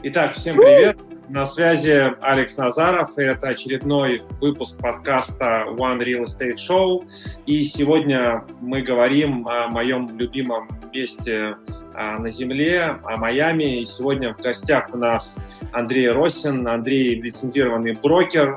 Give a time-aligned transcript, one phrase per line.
[0.00, 0.96] Итак, всем привет.
[1.28, 7.04] На связи Алекс Назаров, и это очередной выпуск подкаста One Real Estate Show.
[7.46, 11.56] И сегодня мы говорим о моем любимом месте
[11.94, 13.80] а, на земле, о Майами.
[13.82, 15.36] И сегодня в гостях у нас
[15.72, 16.66] Андрей Росин.
[16.68, 18.56] Андрей лицензированный брокер,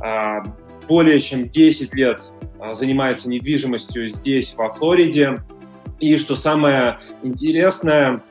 [0.00, 0.42] а,
[0.88, 5.36] более чем 10 лет а, занимается недвижимостью здесь, во Флориде.
[6.00, 8.22] И что самое интересное,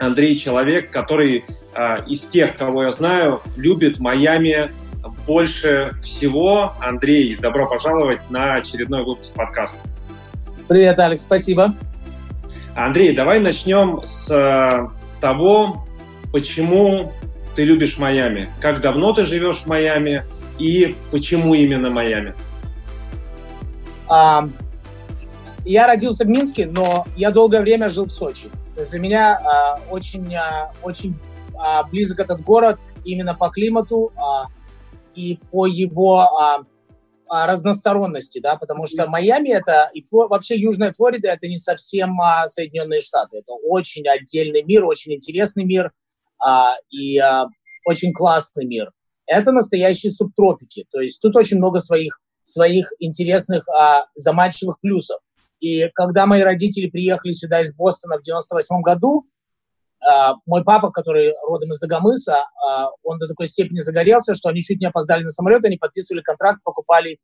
[0.00, 4.70] Андрей человек, который э, из тех, кого я знаю, любит Майами
[5.26, 6.74] больше всего.
[6.80, 9.78] Андрей, добро пожаловать на очередной выпуск подкаста.
[10.68, 11.74] Привет, Алекс, спасибо.
[12.74, 14.88] Андрей, давай начнем с э,
[15.20, 15.84] того,
[16.32, 17.12] почему
[17.56, 18.50] ты любишь Майами.
[18.60, 20.24] Как давно ты живешь в Майами
[20.58, 22.34] и почему именно Майами?
[24.08, 24.48] А,
[25.64, 28.48] я родился в Минске, но я долгое время жил в Сочи.
[28.78, 31.18] То есть для меня а, очень, а, очень
[31.58, 34.46] а, близок этот город именно по климату а,
[35.16, 36.64] и по его а,
[37.28, 40.28] разносторонности, да, потому что Майами это и Флор...
[40.28, 45.64] вообще Южная Флорида это не совсем а, Соединенные Штаты, это очень отдельный мир, очень интересный
[45.64, 45.90] мир
[46.38, 47.48] а, и а,
[47.84, 48.92] очень классный мир.
[49.26, 55.18] Это настоящие субтропики, то есть тут очень много своих своих интересных а, заманчивых плюсов.
[55.60, 59.26] И когда мои родители приехали сюда из Бостона в 98 году,
[60.00, 64.62] Uh, мой папа, который родом из Дагомыса, uh, он до такой степени загорелся, что они
[64.62, 67.18] чуть не опоздали на самолет, они подписывали контракт, покупали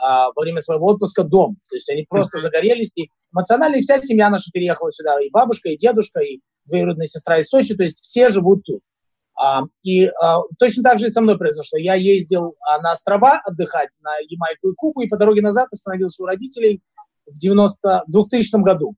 [0.00, 1.56] uh, во время своего отпуска дом.
[1.68, 2.42] То есть они просто mm-hmm.
[2.42, 2.92] загорелись.
[2.94, 5.20] И эмоционально и вся семья наша переехала сюда.
[5.20, 7.74] И бабушка, и дедушка, и двоюродная сестра из Сочи.
[7.74, 8.80] То есть все живут тут.
[9.82, 10.10] И
[10.58, 11.78] точно так же и со мной произошло.
[11.78, 16.26] Я ездил на острова отдыхать, на Ямайку и Кубу, и по дороге назад остановился у
[16.26, 16.80] родителей–
[17.32, 18.94] в 90, 2000 году.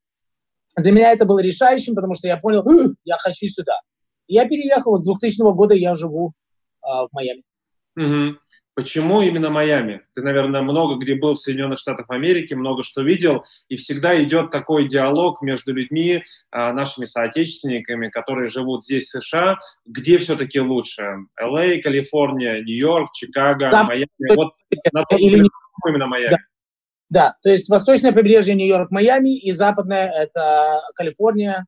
[0.77, 2.65] Для меня это было решающим, потому что я понял,
[3.05, 3.75] я хочу сюда.
[4.27, 6.33] И я переехал, с 2000 года я живу
[6.83, 7.43] э, в Майами.
[7.97, 8.39] Угу.
[8.75, 10.01] Почему именно Майами?
[10.15, 14.51] Ты, наверное, много где был в Соединенных Штатах Америки, много что видел, и всегда идет
[14.51, 21.03] такой диалог между людьми, а, нашими соотечественниками, которые живут здесь, в США, где все-таки лучше?
[21.39, 24.09] Л.А., Калифорния, Нью-Йорк, Чикаго, да, Майами?
[24.35, 24.55] Вот
[24.93, 25.47] на тот или
[25.87, 26.31] именно Майами.
[26.31, 26.39] Да.
[27.13, 31.67] Да, то есть восточное побережье Нью-Йорк, Майами, и западное– это Калифорния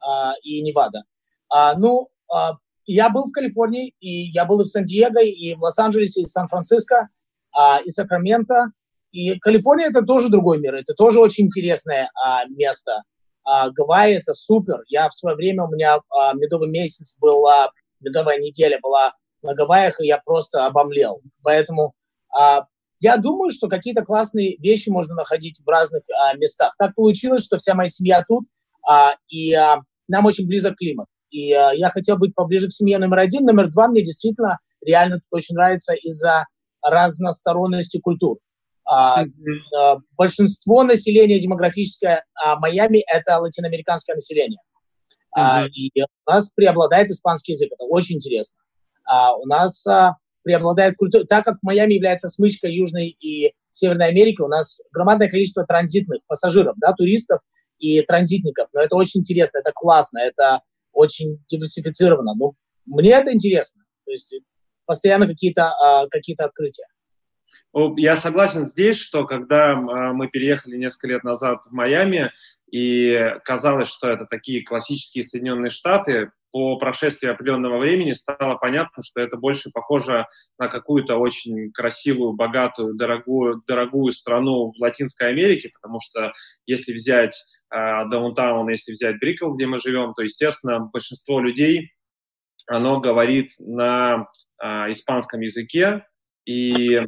[0.00, 1.02] а, и Невада.
[1.50, 2.54] А, ну, а,
[2.86, 6.28] я был в Калифорнии, и я был и в Сан-Диего, и в Лос-Анджелесе, и в
[6.28, 7.10] Сан-Франциско,
[7.52, 8.68] а, и Сакраменто.
[9.12, 13.02] И Калифорния– это тоже другой мир, это тоже очень интересное а, место.
[13.44, 14.78] А, Гавайи– это супер.
[14.88, 17.70] Я в свое время, у меня а, медовый месяц был, а,
[18.00, 21.20] медовая неделя была на Гавайях, и я просто обомлел.
[21.42, 21.92] Поэтому
[22.34, 22.64] а,
[23.00, 26.74] я думаю, что какие-то классные вещи можно находить в разных а, местах.
[26.78, 28.44] Так получилось, что вся моя семья тут,
[28.88, 31.06] а, и а, нам очень близок климат.
[31.30, 33.44] И а, я хотел быть поближе к семье номер один.
[33.44, 36.46] Номер два мне действительно реально очень нравится из-за
[36.82, 38.38] разносторонности культур.
[38.88, 44.60] А, а, большинство населения демографическое а, Майами– это латиноамериканское население.
[45.36, 45.42] Mm-hmm.
[45.42, 47.72] А, и у нас преобладает испанский язык.
[47.72, 48.58] Это очень интересно.
[49.04, 51.24] А, у нас а, преобладает культура.
[51.24, 56.76] Так как Майами является смычкой Южной и Северной Америки, у нас громадное количество транзитных пассажиров,
[56.78, 57.40] да, туристов
[57.80, 58.68] и транзитников.
[58.72, 60.60] Но это очень интересно, это классно, это
[60.92, 62.34] очень диверсифицировано.
[62.36, 62.54] Ну,
[62.86, 63.82] мне это интересно.
[64.04, 64.32] То есть
[64.86, 66.86] постоянно какие-то а, какие открытия.
[67.96, 72.32] Я согласен здесь, что когда мы переехали несколько лет назад в Майами,
[72.70, 79.20] и казалось, что это такие классические Соединенные Штаты, по прошествии определенного времени стало понятно, что
[79.20, 80.26] это больше похоже
[80.58, 86.32] на какую-то очень красивую, богатую, дорогую, дорогую страну в Латинской Америке, потому что
[86.64, 87.36] если взять
[87.70, 87.76] э,
[88.08, 91.92] даунтаун, если взять Брикл, где мы живем, то, естественно, большинство людей,
[92.66, 94.26] оно говорит на
[94.58, 96.06] э, испанском языке,
[96.46, 97.02] и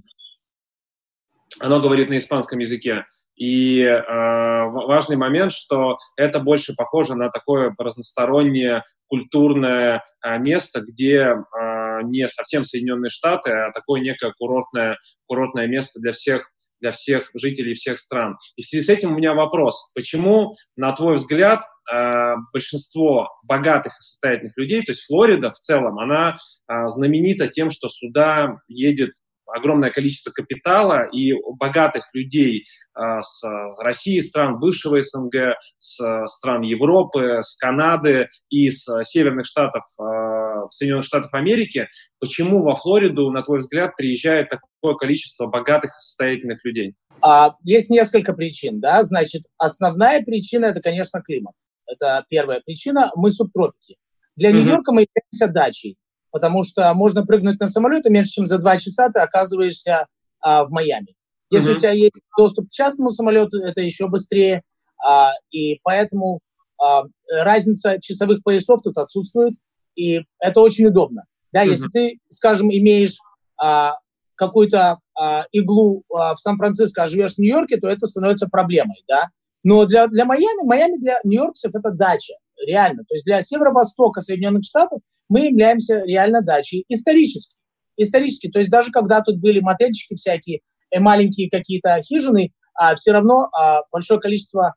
[1.61, 3.05] оно говорит на испанском языке.
[3.37, 11.19] И э, важный момент, что это больше похоже на такое разностороннее культурное э, место, где
[11.19, 16.51] э, не совсем Соединенные Штаты, а такое некое курортное, курортное место для всех
[16.81, 18.37] для всех жителей всех стран.
[18.57, 19.89] И в связи с этим у меня вопрос.
[19.95, 21.61] Почему, на твой взгляд,
[21.93, 26.37] э, большинство богатых и состоятельных людей, то есть Флорида в целом, она
[26.69, 29.13] э, знаменита тем, что сюда едет
[29.55, 33.43] огромное количество капитала и богатых людей э, с
[33.79, 41.05] России, стран бывшего СНГ, с стран Европы, с Канады и с северных штатов э, Соединенных
[41.05, 41.89] Штатов Америки.
[42.21, 46.95] Почему во Флориду, на твой взгляд, приезжает такое количество богатых и состоятельных людей?
[47.21, 49.03] А, есть несколько причин, да.
[49.03, 51.55] Значит, основная причина это, конечно, климат.
[51.87, 53.11] Это первая причина.
[53.17, 53.97] Мы субтропики.
[54.37, 55.97] Для Нью-Йорка мы являемся дачей.
[56.31, 60.07] Потому что можно прыгнуть на самолет, и меньше чем за два часа ты оказываешься
[60.41, 61.15] а, в Майами.
[61.51, 61.75] Если mm-hmm.
[61.75, 64.63] у тебя есть доступ к частному самолету, это еще быстрее,
[65.05, 66.41] а, и поэтому
[66.81, 69.55] а, разница часовых поясов тут отсутствует,
[69.95, 71.25] и это очень удобно.
[71.53, 71.71] Да, mm-hmm.
[71.71, 73.17] если ты, скажем, имеешь
[73.61, 73.95] а,
[74.35, 79.29] какую-то а, иглу а, в Сан-Франциско, а живешь в Нью-Йорке, то это становится проблемой, да.
[79.65, 82.35] Но для, для Майами, Майами для нью-йоркцев это дача,
[82.65, 83.03] реально.
[83.09, 87.55] То есть для северо-востока Соединенных Штатов мы являемся реально дачей исторически.
[87.97, 88.49] Исторически.
[88.49, 90.61] То есть даже когда тут были мотельчики всякие,
[90.91, 94.75] э, маленькие какие-то хижины, а, все равно а, большое количество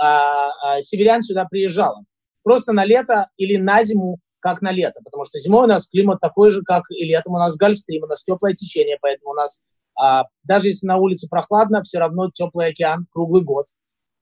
[0.00, 2.04] а, а, северян сюда приезжало.
[2.42, 5.00] Просто на лето или на зиму, как на лето.
[5.02, 7.34] Потому что зимой у нас климат такой же, как и летом.
[7.34, 9.62] У нас гольфстрим, у нас теплое течение, поэтому у нас
[9.98, 13.66] а, даже если на улице прохладно, все равно теплый океан круглый год.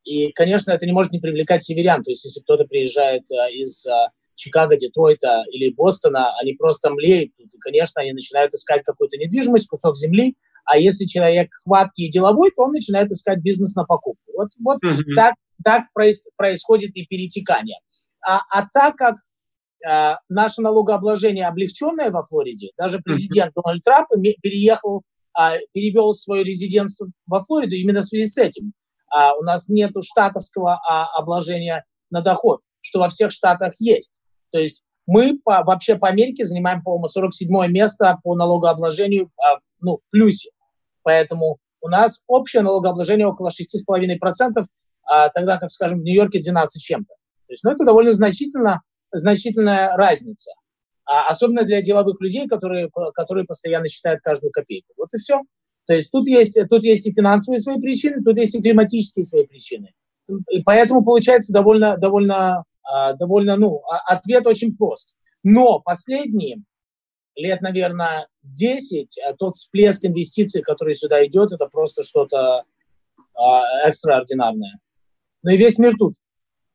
[0.05, 2.03] И, конечно, это не может не привлекать северян.
[2.03, 7.33] То есть, если кто-то приезжает а, из а, Чикаго, Детройта или Бостона, они просто млеют.
[7.39, 10.37] И, конечно, они начинают искать какую-то недвижимость, кусок земли.
[10.65, 14.33] А если человек хваткий и деловой, то он начинает искать бизнес на покупку.
[14.37, 15.15] Вот, вот mm-hmm.
[15.15, 15.35] так,
[15.65, 17.79] так проис- происходит и перетекание.
[18.27, 19.17] А, а так как
[19.87, 23.63] а, наше налогообложение облегченное во Флориде, даже президент mm-hmm.
[23.65, 24.09] Дональд Трамп
[24.43, 25.03] переехал,
[25.33, 28.73] а, перевел свое резидентство во Флориду именно в связи с этим
[29.11, 34.21] а, у нас нет штатовского а, обложения на доход, что во всех штатах есть.
[34.51, 39.97] То есть мы по, вообще по Америке занимаем, по-моему, 47 место по налогообложению а, ну,
[39.97, 40.51] в плюсе.
[41.03, 44.67] Поэтому у нас общее налогообложение около 6,5%,
[45.05, 47.15] а, тогда как, скажем, в Нью-Йорке 12 чем-то.
[47.47, 48.83] То есть ну, это довольно значительно,
[49.13, 50.51] значительная разница.
[51.05, 54.89] А, особенно для деловых людей, которые, которые постоянно считают каждую копейку.
[54.97, 55.41] Вот и все.
[55.87, 59.47] То есть тут есть, тут есть и финансовые свои причины, тут есть и климатические свои
[59.47, 59.93] причины.
[60.51, 62.65] И поэтому получается довольно, довольно,
[63.15, 65.17] довольно, ну, а, ответ очень прост.
[65.43, 66.63] Но последние
[67.37, 72.65] лет, наверное, 10, а тот всплеск инвестиций, который сюда идет, это просто что-то
[73.35, 74.79] а, экстраординарное.
[75.43, 76.15] Ну и весь мир тут.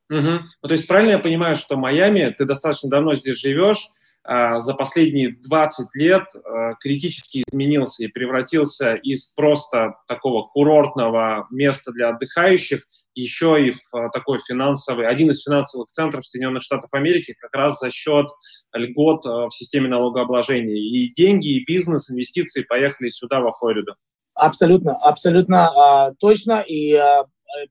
[0.09, 0.19] Угу.
[0.61, 4.75] Ну, то есть правильно я понимаю, что Майами, ты достаточно давно здесь живешь, а, за
[4.75, 12.83] последние 20 лет а, критически изменился и превратился из просто такого курортного места для отдыхающих
[13.15, 17.79] еще и в а, такой финансовый, один из финансовых центров Соединенных Штатов Америки как раз
[17.79, 18.27] за счет
[18.73, 20.75] льгот в системе налогообложения.
[20.75, 23.95] И деньги, и бизнес, инвестиции поехали сюда, во Флориду.
[24.35, 26.61] Абсолютно, абсолютно э, точно.
[26.61, 27.23] И э,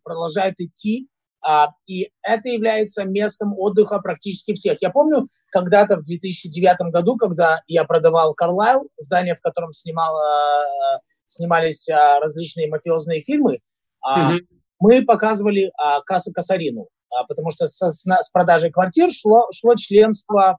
[0.03, 1.09] продолжает идти.
[1.47, 4.79] Э, и это является местом отдыха практически всех.
[4.81, 10.99] Я помню, когда-то в 2009 году, когда я продавал Карлайл, здание, в котором снимал, э,
[11.27, 13.61] снимались э, различные мафиозные фильмы,
[14.07, 14.39] mm-hmm.
[14.79, 15.73] мы показывали
[16.07, 16.89] Касса Касарину,
[17.29, 20.57] потому что с, с продажей квартир шло, шло членство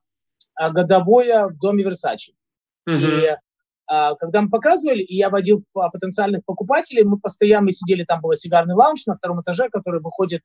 [0.57, 2.33] годовое в доме Версачи.
[2.87, 3.33] Mm-hmm.
[3.33, 3.35] И
[3.87, 9.05] когда мы показывали, и я водил потенциальных покупателей, мы постоянно сидели, там был сигарный лаунж
[9.05, 10.43] на втором этаже, который выходит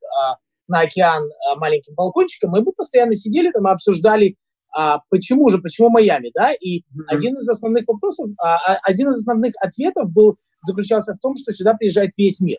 [0.69, 4.37] на океан а, маленьким балкончиком, и мы постоянно сидели там и обсуждали,
[4.75, 7.05] а, почему же, почему Майами, да, и mm-hmm.
[7.09, 11.53] один из основных вопросов, а, а, один из основных ответов был, заключался в том, что
[11.53, 12.59] сюда приезжает весь мир.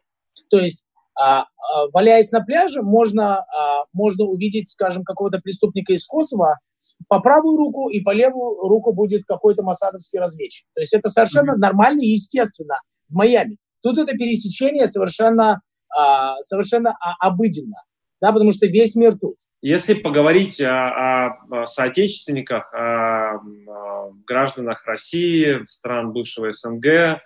[0.50, 0.84] То есть,
[1.20, 1.46] а, а,
[1.94, 6.60] валяясь на пляже, можно, а, можно увидеть, скажем, какого-то преступника из Косово,
[7.08, 10.68] по правую руку и по левую руку будет какой-то масадовский разведчик.
[10.76, 11.60] То есть это совершенно mm-hmm.
[11.60, 13.58] нормально и естественно в Майами.
[13.82, 15.62] Тут это пересечение совершенно,
[15.96, 17.84] а, совершенно обыденно
[18.22, 19.36] да, потому что весь мир тут.
[19.62, 27.22] Если поговорить о, о соотечественниках, о, о гражданах России, стран бывшего СНГ,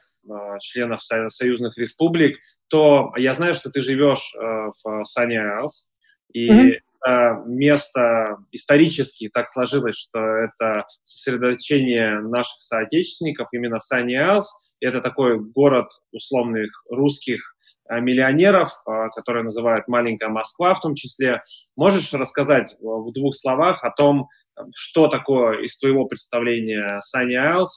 [0.61, 2.37] членов союзных республик,
[2.69, 5.87] то я знаю, что ты живешь э, в Isles,
[6.33, 7.45] и mm-hmm.
[7.47, 14.43] место исторически так сложилось, что это сосредоточение наших соотечественников именно в Isles.
[14.79, 17.50] Это такой город условных русских
[17.99, 21.43] миллионеров, э, которые называют «маленькая Москва» в том числе.
[21.75, 24.27] Можешь рассказать в двух словах о том,
[24.75, 27.67] что такое из твоего представления Sunny Isles,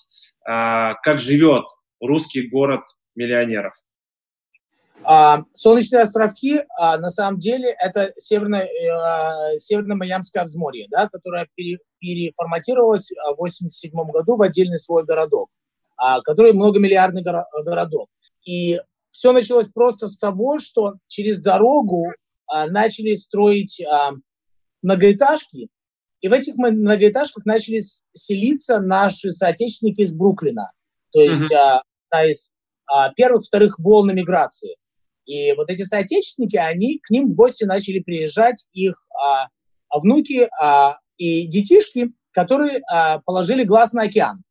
[0.47, 1.65] э, как живет
[2.01, 2.83] русский город
[3.15, 3.75] миллионеров?
[5.03, 8.69] А, Солнечные островки, а, на самом деле, это северное,
[9.59, 15.51] северно-майамское взморье, да, которое пере, переформатировалось в 1987 году в отдельный свой городок,
[15.97, 18.09] а, который многомиллиардный городок.
[18.45, 18.81] И
[19.15, 22.13] все началось просто с того, что через дорогу
[22.49, 24.11] а, начали строить а,
[24.83, 25.69] многоэтажки,
[26.21, 27.81] и в этих многоэтажках начали
[28.13, 30.73] селиться наши соотечественники из Бруклина,
[31.13, 31.81] то есть mm-hmm.
[32.11, 32.51] а, из
[32.93, 34.75] а, первых, вторых волн миграции.
[35.27, 39.47] И вот эти соотечественники, они к ним в гости начали приезжать их а,
[39.97, 44.43] внуки а, и детишки, которые а, положили глаз на океан.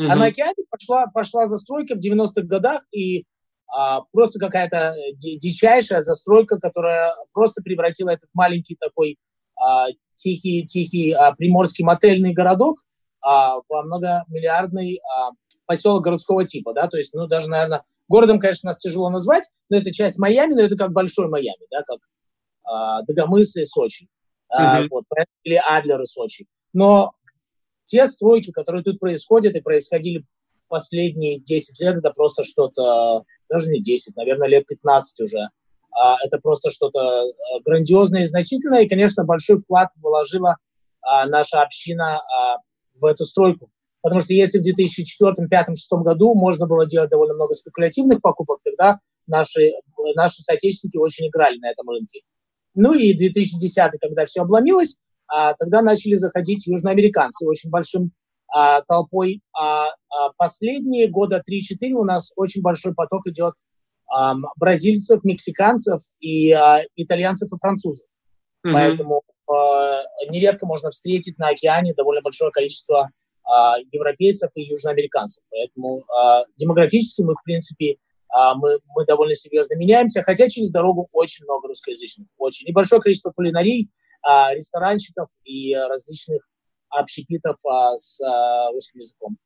[0.00, 0.06] Mm-hmm.
[0.08, 3.24] А на океане пошла, пошла застройка в 90-х годах, и
[3.68, 9.18] а, просто какая-то дичайшая застройка, которая просто превратила этот маленький такой
[9.60, 12.80] а, тихий, тихий а, приморский мотельный городок
[13.20, 15.30] а, в многомиллиардный а,
[15.66, 19.76] поселок городского типа, да, то есть, ну, даже, наверное, городом, конечно, нас тяжело назвать, но
[19.76, 21.98] это часть Майами, но это как большой Майами, да, как
[22.64, 24.08] а, Дагомыс и Сочи,
[24.52, 24.86] mm-hmm.
[24.90, 25.04] вот,
[25.44, 26.46] или Адлер и Сочи.
[26.72, 27.12] Но
[27.84, 30.24] те стройки, которые тут происходят и происходили
[30.68, 35.48] последние 10 лет, это просто что-то, даже не 10, наверное, лет 15 уже.
[35.90, 37.24] А, это просто что-то а,
[37.64, 40.56] грандиозное и значительное, и, конечно, большой вклад вложила
[41.00, 42.58] а, наша община а,
[42.94, 43.70] в эту стройку.
[44.00, 48.60] Потому что если в 2004, 2005, 2006 году можно было делать довольно много спекулятивных покупок,
[48.62, 49.72] тогда наши,
[50.14, 52.20] наши соотечественники очень играли на этом рынке.
[52.74, 54.96] Ну и 2010, когда все обломилось,
[55.58, 58.12] тогда начали заходить южноамериканцы очень большим
[58.52, 59.42] а, толпой.
[59.58, 63.54] А, а последние года 3-4 у нас очень большой поток идет
[64.06, 68.04] а, бразильцев, мексиканцев и а, итальянцев и французов.
[68.66, 68.72] Mm-hmm.
[68.72, 73.10] Поэтому а, нередко можно встретить на океане довольно большое количество
[73.44, 75.44] а, европейцев и южноамериканцев.
[75.50, 77.96] Поэтому а, демографически мы, в принципе,
[78.30, 82.68] а, мы, мы довольно серьезно меняемся, хотя через дорогу очень много русскоязычных, очень.
[82.68, 83.90] Небольшое количество кулинарий,
[84.22, 86.42] а, ресторанчиков и различных
[86.90, 89.36] общепитов а, с а, русским языком.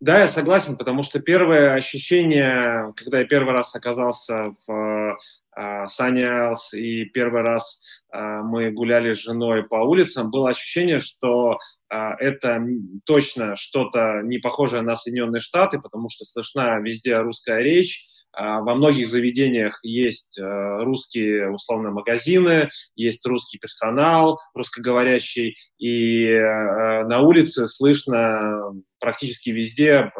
[0.00, 5.18] Да, я согласен, потому что первое ощущение, когда я первый раз оказался в
[5.56, 11.58] э, Саниэлс и первый раз э, мы гуляли с женой по улицам, было ощущение, что
[11.90, 12.64] э, это
[13.04, 18.19] точно что-то не похожее на Соединенные Штаты, потому что слышна везде русская речь, а,
[18.60, 27.20] во многих заведениях есть э, русские, условно, магазины, есть русский персонал, русскоговорящий, и э, на
[27.20, 30.10] улице слышно практически везде э,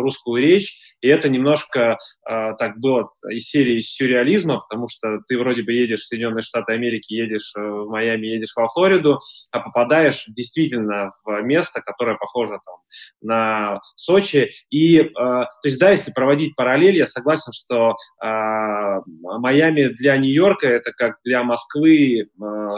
[0.00, 5.72] русскую речь, и это немножко так было из серии сюрреализма, потому что ты вроде бы
[5.72, 9.18] едешь в Соединенные Штаты Америки, едешь в Майами, едешь во Флориду,
[9.52, 12.76] а попадаешь действительно в место, которое похоже там
[13.20, 19.00] на Сочи, и, то есть, да, если проводить параллель, я согласен, что э,
[19.38, 22.26] Майами для Нью-Йорка это как для Москвы, э,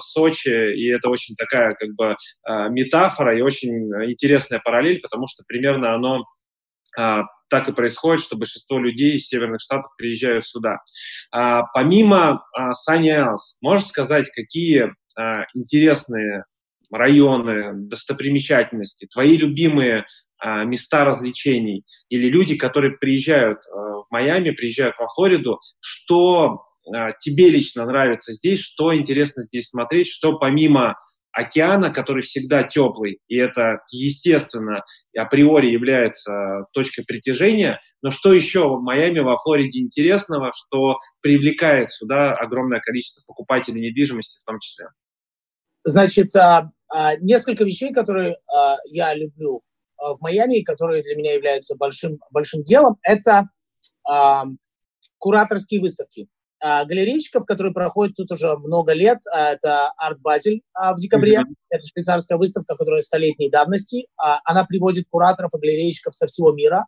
[0.00, 2.16] Сочи, и это очень такая как бы
[2.48, 6.22] э, метафора и очень интересная параллель, потому что примерно оно э,
[6.96, 10.78] так и происходит, что большинство людей из северных штатов приезжают сюда.
[11.32, 16.44] А, помимо а, Sunny Isles, можешь сказать, какие а, интересные
[16.90, 20.06] районы, достопримечательности, твои любимые
[20.38, 27.12] а, места развлечений или люди, которые приезжают а, в Майами, приезжают во Флориду, что а,
[27.12, 30.96] тебе лично нравится здесь, что интересно здесь смотреть, что помимо
[31.32, 34.82] океана, который всегда теплый, и это, естественно,
[35.16, 42.32] априори является точкой притяжения, но что еще в Майами, во Флориде интересного, что привлекает сюда
[42.34, 44.86] огромное количество покупателей недвижимости в том числе?
[45.84, 46.30] Значит,
[47.20, 48.36] несколько вещей, которые
[48.86, 49.62] я люблю
[49.96, 53.48] в Майами, которые для меня являются большим, большим делом, это
[55.18, 56.26] кураторские выставки.
[56.62, 61.38] Э, галерейщиков, которые проходят тут уже много лет, э, это Арт Базель э, в декабре,
[61.38, 61.54] mm-hmm.
[61.70, 64.06] это швейцарская выставка, которая столетней давности.
[64.22, 66.86] Э, она приводит кураторов и галерейщиков со всего мира,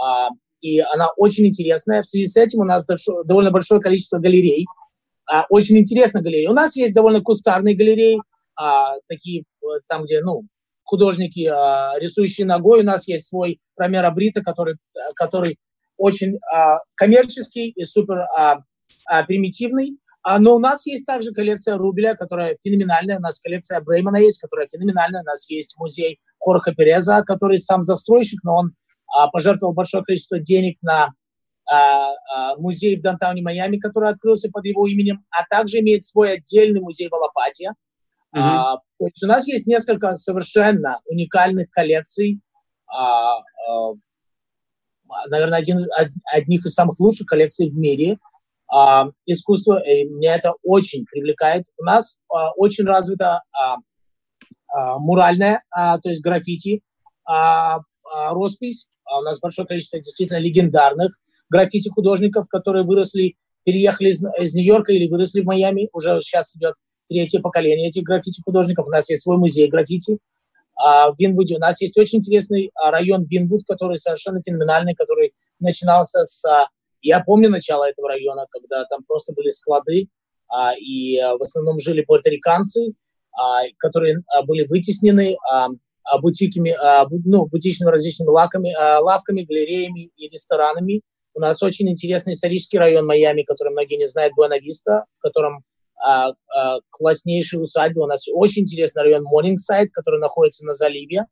[0.00, 0.28] э,
[0.60, 2.02] и она очень интересная.
[2.02, 2.86] В связи с этим у нас
[3.24, 4.66] довольно большое количество галерей,
[5.32, 6.50] э, очень интересная галерея.
[6.50, 8.20] У нас есть довольно кустарные галереи,
[8.60, 8.64] э,
[9.08, 9.44] такие
[9.88, 10.44] там, где, ну,
[10.84, 12.80] художники, а, рисующие ногой.
[12.80, 14.76] У нас есть свой Ромеро Брита, который,
[15.16, 15.58] который
[15.98, 18.60] очень а, коммерческий и супер а,
[19.26, 19.98] примитивный.
[20.38, 23.18] Но у нас есть также коллекция Рубеля, которая феноменальная.
[23.18, 25.22] У нас коллекция Бреймана есть, которая феноменальная.
[25.22, 28.72] У нас есть музей Хорха Переза, который сам застройщик, но он
[29.32, 31.12] пожертвовал большое количество денег на
[32.58, 37.08] музей в Дантауне Майами, который открылся под его именем, а также имеет свой отдельный музей
[37.08, 37.72] в Алапате,
[38.34, 38.40] Mm-hmm.
[38.40, 42.40] А, то есть у нас есть несколько совершенно уникальных коллекций.
[42.86, 43.94] А, а,
[45.28, 45.78] наверное, один,
[46.32, 48.18] одних из самых лучших коллекций в мире
[48.70, 49.80] а, искусства.
[49.80, 51.66] И меня это очень привлекает.
[51.78, 53.76] У нас а, очень развита а,
[54.68, 56.82] а, муральная, а, то есть граффити,
[57.24, 58.88] а, а, роспись.
[59.04, 61.12] А у нас большое количество действительно легендарных
[61.50, 65.88] граффити художников, которые выросли, переехали из, из Нью-Йорка или выросли в Майами.
[65.92, 66.74] Уже сейчас идет
[67.08, 68.86] третье поколение этих граффити-художников.
[68.86, 70.18] У нас есть свой музей граффити.
[70.76, 75.32] А в Винвуде у нас есть очень интересный а, район Винвуд, который совершенно феноменальный, который
[75.58, 76.44] начинался с...
[76.98, 80.08] А, я помню начало этого района, когда там просто были склады,
[80.48, 82.92] а, и а, в основном жили пуэрториканцы,
[83.32, 85.68] а, которые а, были вытеснены а,
[86.22, 86.74] бутиками,
[87.26, 91.02] ну, бутичными различными лаками, лавками, галереями и ресторанами.
[91.34, 95.64] У нас очень интересный исторический район Майами, который многие не знают, Буэнависта, в котором
[96.02, 98.02] а, а, класснейшие усадьбы.
[98.02, 101.26] У нас очень интересный район Morningside, который находится на заливе,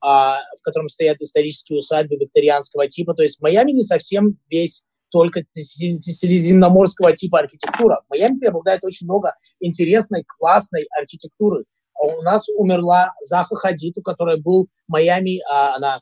[0.00, 3.14] а, в котором стоят исторические усадьбы викторианского типа.
[3.14, 8.02] То есть Майами не совсем весь только средиземноморского типа архитектура.
[8.06, 11.64] В Майами преобладает очень много интересной, классной архитектуры.
[12.00, 15.40] У нас умерла Заха Хадид, у которой был Майами,
[15.74, 16.00] она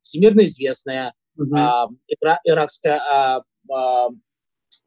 [0.00, 1.96] всемирно известная, mm-hmm.
[2.44, 3.42] иракская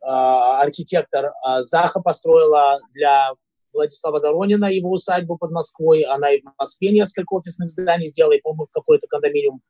[0.02, 3.32] архитектор Заха построила для
[3.72, 6.02] Владислава Доронина его усадьбу под Москвой.
[6.04, 9.62] Она и в Москве несколько офисных зданий сделала, и, по-моему, какой-то кондоминиум.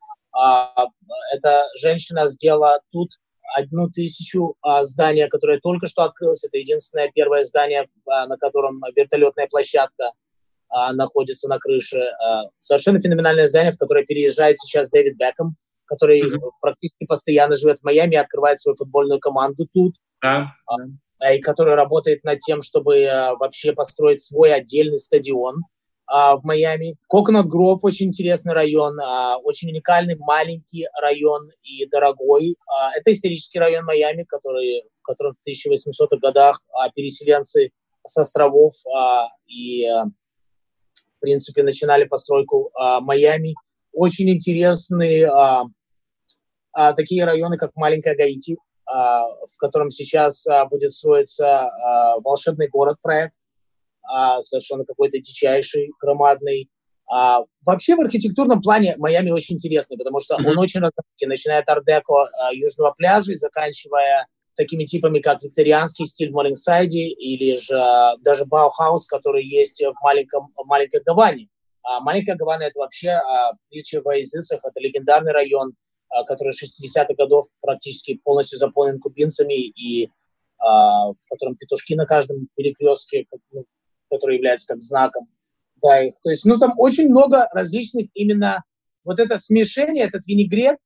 [1.34, 3.12] Эта женщина сделала тут
[3.56, 6.44] одну тысячу здания, которое только что открылось.
[6.44, 10.12] Это единственное первое здание, на котором вертолетная площадка
[10.94, 12.02] находится на крыше.
[12.60, 16.40] Совершенно феноменальное здание, в которое переезжает сейчас Дэвид Бекхэм, который mm-hmm.
[16.62, 19.96] практически постоянно живет в Майами, открывает свою футбольную команду тут.
[20.22, 20.52] Да.
[21.32, 25.75] И который работает над тем, чтобы а, вообще построить свой отдельный стадион а,
[26.08, 26.98] в Майами.
[27.10, 32.56] Коконат Гров очень интересный район, а, очень уникальный маленький район и дорогой.
[32.68, 37.72] А, это исторический район Майами, который, в котором в 1800-х годах а, переселенцы
[38.06, 43.56] с островов а, и, а, в принципе, начинали постройку а, Майами.
[43.92, 45.64] Очень интересные а,
[46.76, 51.68] а, такие районы, как Маленькая Гаити, а, в котором сейчас а, будет строиться
[52.22, 53.45] волшебный город проект,
[54.42, 56.70] совершенно какой-то дичайший, громадный.
[57.66, 60.48] Вообще в архитектурном плане Майами очень интересный, потому что mm-hmm.
[60.48, 66.32] он очень разнородный, начиная от ардеко южного пляжа и заканчивая такими типами, как викторианский стиль
[66.32, 67.78] в Моллингсайде или же
[68.24, 71.50] даже Баухаус, который есть в, маленьком, в маленькой Гаване.
[71.84, 75.74] А маленькая Гавана— это вообще, а, притча во языцах, это легендарный район,
[76.10, 80.10] а, который 60-х годов практически полностью заполнен кубинцами, и
[80.58, 83.66] а, в котором петушки на каждом перекрестке, ну,
[84.10, 85.28] который является как знаком.
[85.82, 86.16] Да, их.
[86.24, 88.64] То есть, ну, там очень много различных именно
[89.04, 90.78] вот это смешение, этот винегрет,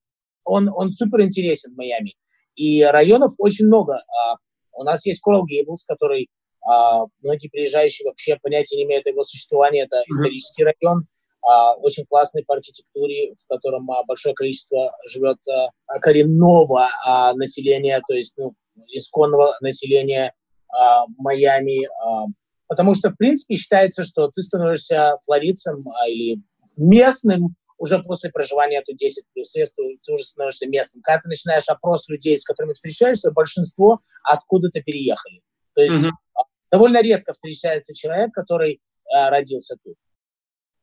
[0.44, 2.16] он, он супер интересен в Майами.
[2.56, 3.96] И районов очень много.
[3.96, 4.36] А,
[4.74, 6.30] у нас есть Coral Gables, который
[6.62, 9.84] а, многие приезжающие вообще понятия не имеют о его существовании.
[9.84, 10.12] Это mm-hmm.
[10.12, 11.08] исторический район
[11.42, 16.90] а, очень классный по архитектуре, в котором а, большое количество живет а, коренного
[17.36, 18.54] населения, то есть ну,
[18.88, 20.34] исконного населения
[21.18, 21.88] Майами,
[22.70, 26.42] потому что, в принципе, считается, что ты становишься флоридцем или
[26.78, 31.02] местным уже после проживания тут 10 плюс лет, ты, ты уже становишься местным.
[31.02, 35.42] Когда ты начинаешь опрос людей, с которыми встречаешься, большинство откуда-то переехали.
[35.76, 36.44] То есть mm-hmm.
[36.72, 39.96] довольно редко встречается человек, который родился тут.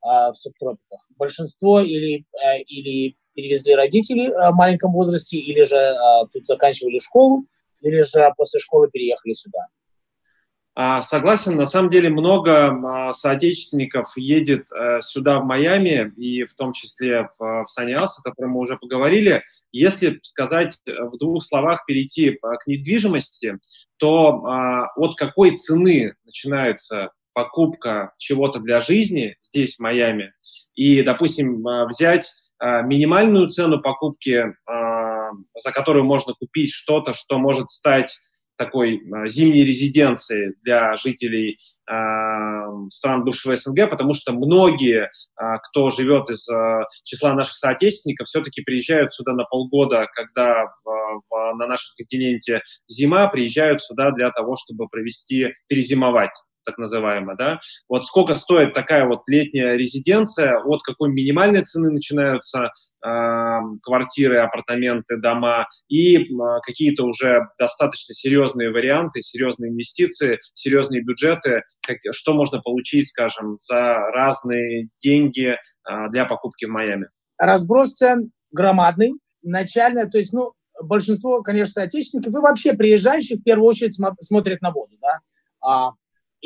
[0.06, 1.04] А, в субтропиках.
[1.18, 5.94] Большинство или, а, или перевезли родители а, в маленьком возрасте, или же
[6.32, 7.44] тут заканчивали школу,
[7.80, 9.66] или же после школы переехали сюда.
[11.00, 17.30] Согласен, на самом деле много соотечественников едет э, сюда, в Майами, и в том числе
[17.38, 19.42] в, в Саниас, о котором мы уже поговорили.
[19.72, 23.58] Если сказать в двух словах, перейти к недвижимости,
[23.96, 30.32] то от какой цены начинается покупка чего-то для жизни здесь, в Майами,
[30.74, 37.38] и, допустим, а, взять а, минимальную цену покупки, а, за которую можно купить что-то, что
[37.38, 38.16] может стать
[38.56, 41.58] такой зимней резиденцией для жителей
[42.90, 45.10] стран бывшего СНГ, потому что многие,
[45.68, 46.46] кто живет из
[47.04, 50.66] числа наших соотечественников, все-таки приезжают сюда на полгода, когда
[51.30, 56.32] на нашем континенте зима, приезжают сюда для того, чтобы провести, перезимовать
[56.66, 62.70] так называемая, да, вот сколько стоит такая вот летняя резиденция, от какой минимальной цены начинаются
[63.04, 66.26] э, квартиры, апартаменты, дома, и э,
[66.62, 73.94] какие-то уже достаточно серьезные варианты, серьезные инвестиции, серьезные бюджеты, как, что можно получить, скажем, за
[74.12, 77.08] разные деньги э, для покупки в Майами.
[77.38, 80.52] Разброс цен громадный, начально, то есть, ну,
[80.82, 85.18] большинство, конечно, соотечественников и вообще приезжающих в первую очередь смотрят на воду, да,
[85.60, 85.92] а,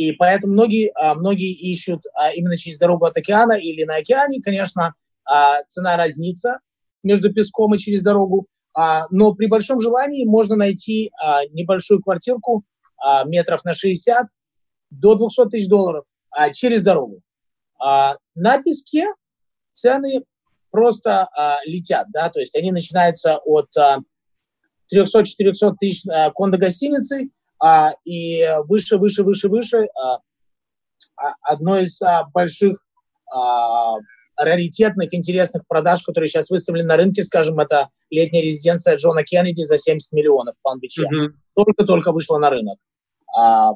[0.01, 4.41] и поэтому многие, а, многие ищут а, именно через дорогу от океана или на океане.
[4.41, 4.95] Конечно,
[5.27, 6.61] а, цена разнится
[7.03, 8.47] между песком и через дорогу,
[9.11, 11.11] но при большом желании можно найти
[11.51, 12.63] небольшую квартирку
[13.25, 14.27] метров на 60
[14.91, 16.05] до 200 тысяч долларов
[16.53, 17.23] через дорогу.
[17.79, 19.07] На песке
[19.73, 20.25] цены
[20.71, 21.31] просто
[21.65, 23.71] летят, да, то есть они начинаются от
[24.95, 27.31] 300-400 тысяч кондо-гостиницы
[27.63, 30.19] а, и выше, выше, выше, выше а,
[31.17, 32.79] а, одно из а, больших
[33.33, 33.97] а,
[34.37, 39.77] раритетных, интересных продаж, которые сейчас выставлены на рынке, скажем, это летняя резиденция Джона Кеннеди за
[39.77, 41.03] 70 миллионов в Палм-Биче.
[41.03, 41.29] Mm-hmm.
[41.55, 42.79] Только-только вышла на рынок.
[43.37, 43.73] А,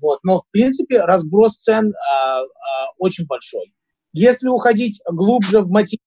[0.00, 0.20] вот.
[0.24, 2.46] Но, в принципе, разброс цен а, а,
[2.98, 3.72] очень большой.
[4.12, 6.00] Если уходить глубже в мотив,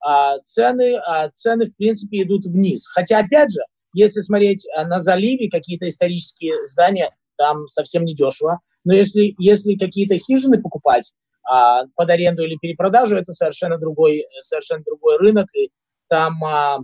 [0.00, 2.86] а, цены, а, цены, в принципе, идут вниз.
[2.86, 3.60] Хотя, опять же,
[3.92, 8.60] если смотреть а, на заливе какие-то исторические здания, там совсем не дешево.
[8.84, 11.14] Но если, если какие-то хижины покупать
[11.48, 15.70] а, под аренду или перепродажу, это совершенно другой, совершенно другой рынок, и
[16.08, 16.78] там а,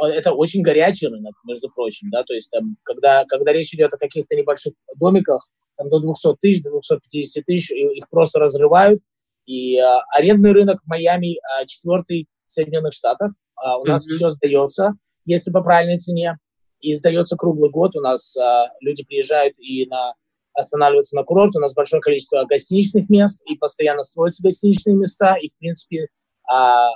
[0.00, 3.98] это очень горячий рынок, между прочим, да, то есть там, когда, когда речь идет о
[3.98, 9.00] каких-то небольших домиках, там до 200 тысяч, до 250 тысяч, их просто разрывают,
[9.46, 14.14] и а, арендный рынок в Майами а, четвертый в Соединенных Штатах, а, у нас mm-hmm.
[14.14, 14.92] все сдается,
[15.24, 16.36] если по правильной цене,
[16.80, 20.14] и сдается круглый год, у нас а, люди приезжают и на
[20.52, 25.48] останавливаются на курорт, у нас большое количество гостиничных мест, и постоянно строятся гостиничные места, и,
[25.48, 26.08] в принципе,
[26.48, 26.90] а, а,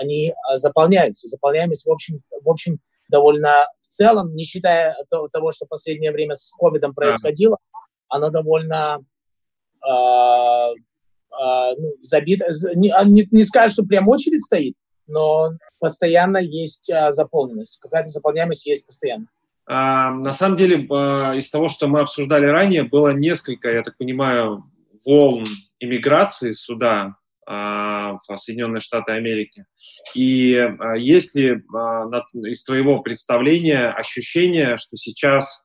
[0.00, 1.28] они заполняются.
[1.28, 6.34] Заполняемость, в общем, в общем, довольно в целом, не считая того, что в последнее время
[6.34, 7.56] с ковидом происходило,
[8.08, 8.98] она довольно
[9.80, 10.70] а,
[11.76, 12.46] ну, забита.
[12.74, 14.74] Не, не, не скажу, что прям очередь стоит,
[15.06, 17.78] но постоянно есть а, заполненность.
[17.80, 19.26] Какая-то заполняемость есть постоянно.
[19.66, 23.96] А, на самом деле, а, из того, что мы обсуждали ранее, было несколько, я так
[23.96, 24.64] понимаю,
[25.04, 25.44] волн
[25.80, 29.66] иммиграции сюда, а, в Соединенные Штаты Америки.
[30.14, 32.08] И а, есть ли а,
[32.46, 35.62] из твоего представления ощущение, что сейчас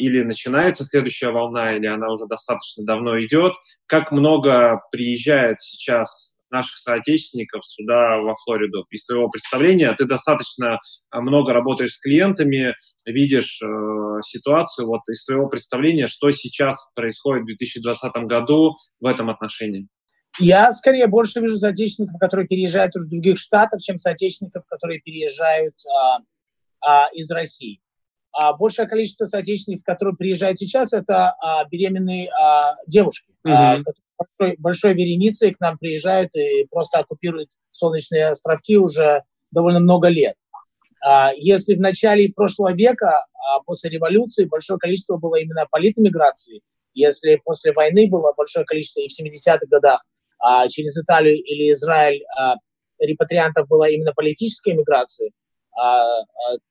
[0.00, 3.52] или начинается следующая волна, или она уже достаточно давно идет?
[3.86, 8.86] Как много приезжает сейчас наших соотечественников сюда, во Флориду.
[8.90, 10.78] Из твоего представления ты достаточно
[11.10, 12.74] а, много работаешь с клиентами,
[13.06, 14.86] видишь э, ситуацию.
[14.86, 19.88] Вот из твоего представления, что сейчас происходит в 2020 году в этом отношении?
[20.38, 26.18] Я скорее больше вижу соотечественников, которые переезжают из других штатов, чем соотечественников, которые переезжают а,
[26.80, 27.80] а, из России.
[28.32, 33.52] А большее количество соотечественников, которые приезжают сейчас, это а, беременные а, девушки, mm-hmm.
[33.52, 39.80] а, которые большой, большой вереницей к нам приезжают и просто оккупируют солнечные островки уже довольно
[39.80, 40.34] много лет.
[41.02, 46.60] А, если в начале прошлого века, а, после революции, большое количество было именно политэмиграции,
[46.92, 50.02] если после войны было большое количество и в 70-х годах
[50.38, 52.22] а, через Италию или Израиль
[52.98, 55.30] репатриантов было именно политической миграции,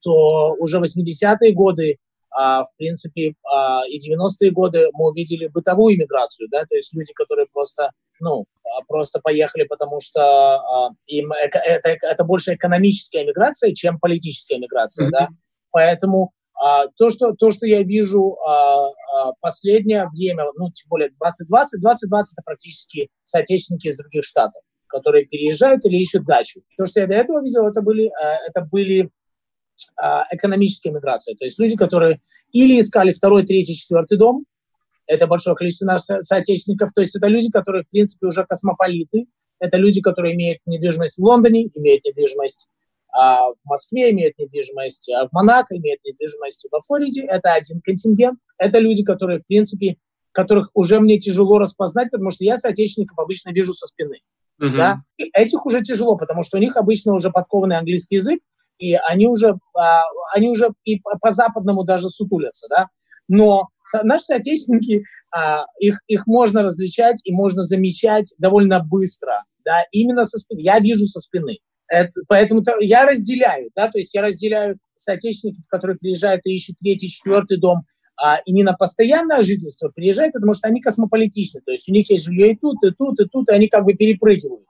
[0.04, 1.98] то уже 80-е годы
[2.32, 7.14] а, в принципе, а, и 90-е годы мы увидели бытовую иммиграцию, да, то есть люди,
[7.14, 13.26] которые просто, ну, а, просто поехали, потому что а, им это, это, это больше экономическая
[13.26, 15.12] миграция, чем политическая миграция, mm-hmm.
[15.12, 15.28] да,
[15.72, 21.10] поэтому а, то, что, то, что я вижу а, а, последнее время, ну, тем более
[21.10, 26.62] 2020, 2020 это практически соотечественники из других штатов, которые переезжают или ищут дачу.
[26.78, 28.12] То, что я до этого видел, это были,
[28.48, 29.10] это были
[30.02, 31.36] а, экономическая миграция.
[31.36, 32.20] То есть люди, которые
[32.52, 34.46] или искали второй, третий, четвертый дом,
[35.06, 39.26] это большое количество наших соотечественников, то есть это люди, которые, в принципе, уже космополиты,
[39.60, 42.68] это люди, которые имеют недвижимость в Лондоне, имеют недвижимость
[43.12, 47.24] а, в Москве, имеют недвижимость а, в Монако, имеют недвижимость во Флориде.
[47.24, 48.40] Это один контингент.
[48.58, 49.98] Это люди, которые, в принципе,
[50.32, 54.20] которых уже мне тяжело распознать, потому что я соотечественников обычно вижу со спины.
[54.62, 54.78] Uh-huh.
[54.78, 55.02] Да?
[55.18, 58.40] И этих уже тяжело, потому что у них обычно уже подкованный английский язык,
[58.80, 62.88] и они уже, а, они уже и по-западному даже сутулятся, да.
[63.28, 63.68] Но
[64.04, 70.40] наши соотечественники, а, их, их можно различать и можно замечать довольно быстро, да, именно со
[70.40, 70.62] спины.
[70.62, 71.60] Я вижу со спины.
[71.88, 76.76] Это, поэтому -то я разделяю, да, то есть я разделяю соотечественников, которые приезжают и ищут
[76.80, 77.82] третий, четвертый дом,
[78.22, 82.10] а, и не на постоянное жительство приезжают, потому что они космополитичны, то есть у них
[82.10, 84.66] есть жилье и тут, и тут, и тут, и они как бы перепрыгивают.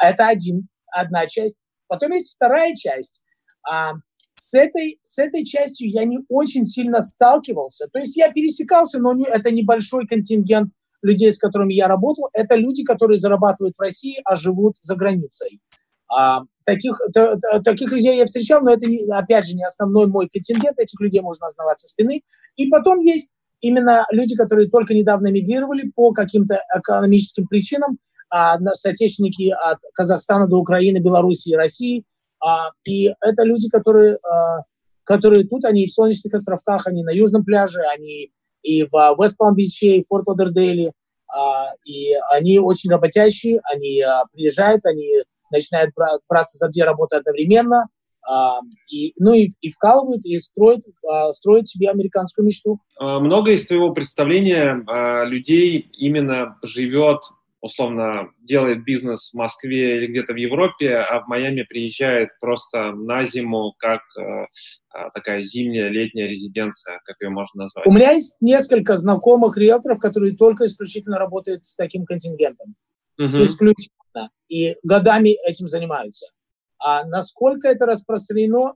[0.00, 1.58] Это один, одна часть.
[1.86, 3.22] Потом есть вторая часть,
[3.66, 3.94] а,
[4.38, 7.88] с, этой, с этой частью я не очень сильно сталкивался.
[7.92, 10.70] То есть я пересекался, но не, это небольшой контингент
[11.02, 12.28] людей, с которыми я работал.
[12.32, 15.60] Это люди, которые зарабатывают в России, а живут за границей.
[16.10, 20.06] А, таких, т, т, таких людей я встречал, но это, не, опять же, не основной
[20.06, 20.78] мой контингент.
[20.78, 22.22] Этих людей можно узнавать со спины.
[22.56, 27.98] И потом есть именно люди, которые только недавно мигрировали по каким-то экономическим причинам,
[28.30, 32.04] а, соотечественники от Казахстана до Украины, Белоруссии и России–
[32.40, 34.62] а, и это люди, которые, а,
[35.04, 38.30] которые тут, они в Солнечных островках, они на Южном пляже, они
[38.62, 40.92] и в Вест Палм-Биче, и в Форт Лодердейле,
[41.34, 45.08] а, и они очень работящие, они а, приезжают, они
[45.50, 47.86] начинают бра- браться за две работы одновременно,
[48.28, 52.78] а, и, ну и, и вкалывают, и строят, а, строят себе американскую мечту.
[52.98, 57.20] Много из твоего представления а, людей именно живет
[57.60, 63.24] условно делает бизнес в Москве или где-то в Европе, а в Майами приезжает просто на
[63.24, 64.46] зиму, как э,
[64.90, 67.86] а, такая зимняя, летняя резиденция, как ее можно назвать.
[67.86, 72.76] У меня есть несколько знакомых риэлторов, которые только исключительно работают с таким контингентом.
[73.18, 73.44] Угу.
[73.44, 74.30] Исключительно.
[74.48, 76.26] И годами этим занимаются.
[76.78, 78.74] А насколько это распространено,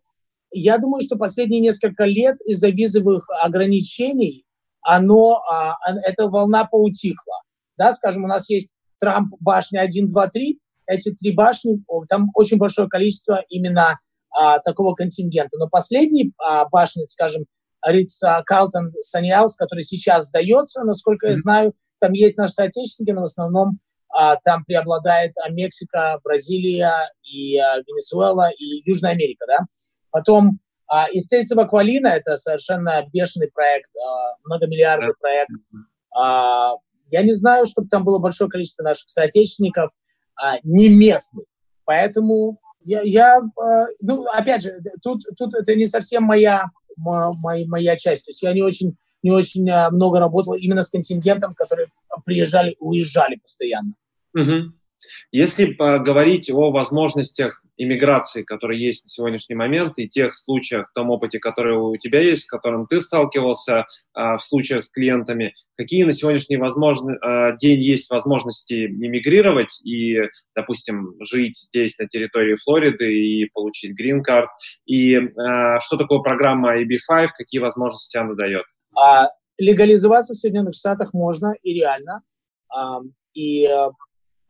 [0.50, 4.44] я думаю, что последние несколько лет из-за визовых ограничений
[4.82, 7.41] оно, а, эта волна поутихла.
[7.82, 10.58] Да, скажем, у нас есть Трамп башня 1, 2, 3.
[10.86, 13.98] Эти три башни, там очень большое количество именно
[14.30, 15.56] а, такого контингента.
[15.58, 17.44] Но последний а, башня, скажем,
[17.84, 23.24] Ритц Калтон Саниалс, который сейчас сдается, насколько я знаю, там есть наши соотечественники, но в
[23.24, 29.58] основном а, там преобладает а, Мексика, Бразилия и а, Венесуэла и Южная Америка, да.
[30.12, 35.50] Потом а, of Aqualina– это совершенно бешеный проект, а, многомиллиардный проект.
[36.16, 36.74] А,
[37.12, 39.90] я не знаю, чтобы там было большое количество наших соотечественников,
[40.40, 41.44] а, не местных.
[41.84, 47.96] Поэтому я, я а, ну, опять же, тут, тут это не совсем моя, моя, моя
[47.96, 48.24] часть.
[48.24, 51.88] То есть я не очень, не очень а, много работал именно с контингентом, которые
[52.24, 53.94] приезжали, уезжали постоянно.
[54.34, 54.72] Угу.
[55.32, 61.38] Если говорить о возможностях иммиграции, которые есть на сегодняшний момент, и тех случаях, том опыте,
[61.38, 66.12] который у тебя есть, с которым ты сталкивался а, в случаях с клиентами, какие на
[66.12, 70.20] сегодняшний возможно, а, день есть возможности иммигрировать и,
[70.54, 74.50] допустим, жить здесь, на территории Флориды, и получить грин-карт,
[74.86, 78.64] и а, что такое программа AB5, какие возможности она дает?
[79.58, 82.22] Легализоваться в Соединенных Штатах можно и реально.
[83.34, 83.68] И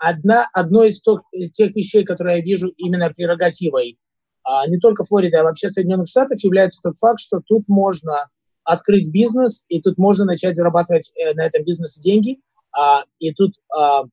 [0.02, 1.20] одна, одно из тех,
[1.52, 3.98] тех вещей, которые я вижу именно прерогативой
[4.44, 8.28] а, не только Флориды, а вообще Соединенных Штатов, является тот факт, что тут можно
[8.64, 12.40] открыть бизнес, и тут можно начать зарабатывать э, на этом бизнесе деньги,
[12.76, 14.04] а, и тут, а,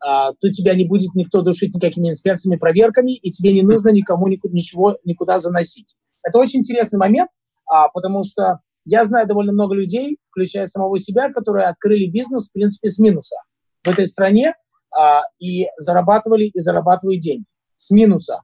[0.00, 4.28] а, тут тебя не будет никто душить никакими инспекциями, проверками, и тебе не нужно никому
[4.28, 5.94] никуда, ничего никуда заносить.
[6.22, 7.28] Это очень интересный момент,
[7.66, 12.52] а, потому что я знаю довольно много людей, включая самого себя, которые открыли бизнес, в
[12.52, 13.36] принципе, с минуса.
[13.84, 14.54] В этой стране
[14.94, 17.44] а, и зарабатывали и зарабатывают деньги
[17.76, 18.42] с минуса,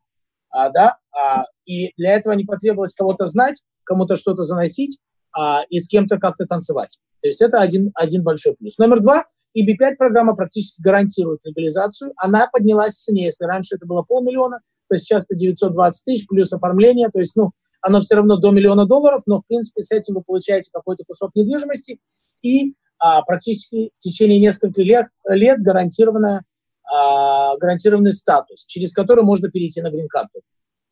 [0.50, 4.98] а, да, а, и для этого не потребовалось кого-то знать, кому-то что-то заносить
[5.36, 6.98] а, и с кем-то как-то танцевать.
[7.20, 8.78] То есть это один, один большой плюс.
[8.78, 9.24] Номер два,
[9.56, 12.12] EB5 программа практически гарантирует легализацию.
[12.16, 13.24] Она поднялась в цене.
[13.24, 17.08] Если раньше это было полмиллиона, то сейчас это 920 тысяч плюс оформление.
[17.10, 20.22] То есть, ну, оно все равно до миллиона долларов, но, в принципе, с этим вы
[20.22, 21.98] получаете какой-то кусок недвижимости
[22.42, 26.44] и а, практически в течение нескольких лет, лет гарантированная,
[26.84, 30.40] а, гарантированный статус, через который можно перейти на грин-карту.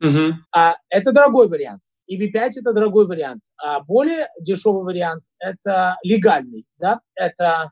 [0.03, 0.31] Uh-huh.
[0.53, 1.79] А, это дорогой вариант.
[2.11, 3.43] EB5 это дорогой вариант.
[3.57, 6.65] А более дешевый вариант это легальный.
[6.77, 6.99] Да?
[7.15, 7.71] Это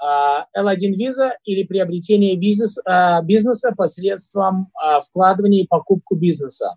[0.00, 6.76] а, L1 виза или приобретение бизнес, а, бизнеса посредством а, вкладывания и покупку бизнеса.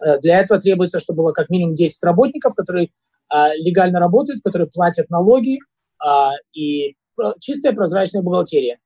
[0.00, 2.88] А, для этого требуется, чтобы было как минимум 10 работников, которые
[3.28, 5.58] а, легально работают, которые платят налоги,
[6.04, 6.94] а, и
[7.40, 8.78] чистая прозрачная бухгалтерия.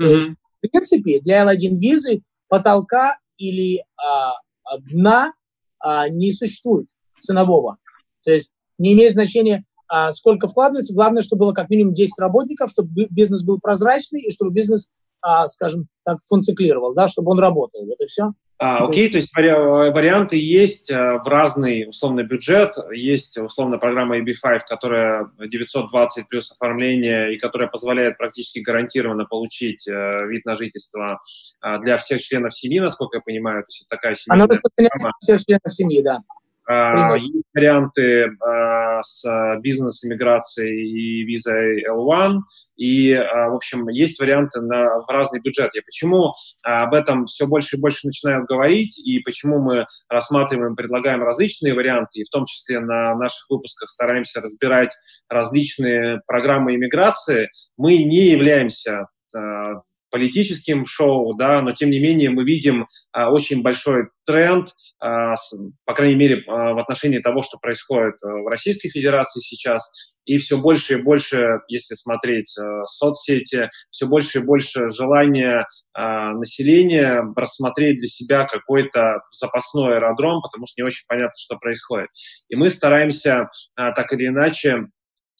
[0.00, 0.06] Mm-hmm.
[0.06, 4.34] То есть, в принципе, для L1 визы потолка или а,
[4.78, 5.32] дна
[5.78, 6.88] а, не существует
[7.20, 7.78] ценового.
[8.24, 10.94] То есть не имеет значения, а, сколько вкладывается.
[10.94, 14.88] Главное, чтобы было как минимум 10 работников, чтобы бизнес был прозрачный и чтобы бизнес,
[15.20, 17.84] а, скажем так, функционировал, да, чтобы он работал.
[17.86, 18.32] Вот и все.
[18.58, 22.74] А, окей, то есть вари- варианты есть э, в разный условный бюджет.
[22.90, 30.26] Есть условно программа EB5, которая 920 плюс оформление и которая позволяет практически гарантированно получить э,
[30.26, 31.20] вид на жительство
[31.62, 33.62] э, для всех членов семьи, насколько я понимаю.
[33.64, 34.34] То есть такая семья.
[34.42, 36.20] Она распространяется всех членов семьи, да.
[36.68, 39.24] Uh, есть варианты uh, с
[39.60, 42.40] бизнес-иммиграцией и визой L1,
[42.76, 45.70] и, uh, в общем, есть варианты на в разный бюджет.
[45.74, 51.22] Я почему об этом все больше и больше начинаю говорить, и почему мы рассматриваем, предлагаем
[51.22, 54.90] различные варианты, и в том числе на наших выпусках стараемся разбирать
[55.28, 59.06] различные программы иммиграции, мы не являемся
[60.16, 65.54] политическим шоу, да, но тем не менее мы видим а, очень большой тренд, а, с,
[65.84, 69.92] по крайней мере, а, в отношении того, что происходит а, в Российской Федерации сейчас,
[70.24, 76.32] и все больше и больше, если смотреть а, соцсети, все больше и больше желания а,
[76.32, 82.08] населения рассмотреть для себя какой-то запасной аэродром, потому что не очень понятно, что происходит.
[82.48, 84.86] И мы стараемся а, так или иначе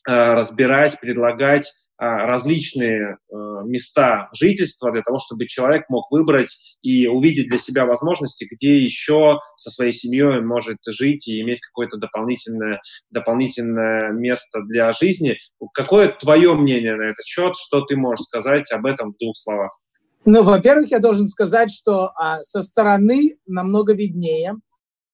[0.06, 7.48] а, разбирать, предлагать различные э, места жительства для того, чтобы человек мог выбрать и увидеть
[7.48, 12.80] для себя возможности, где еще со своей семьей может жить и иметь какое-то дополнительное,
[13.10, 15.38] дополнительное место для жизни.
[15.72, 17.54] Какое твое мнение на этот счет?
[17.56, 19.78] Что ты можешь сказать об этом в двух словах?
[20.26, 24.56] Ну, во-первых, я должен сказать, что а, со стороны намного виднее.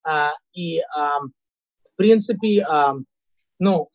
[0.04, 2.94] А, и, а, в принципе, а,
[3.58, 3.90] ну,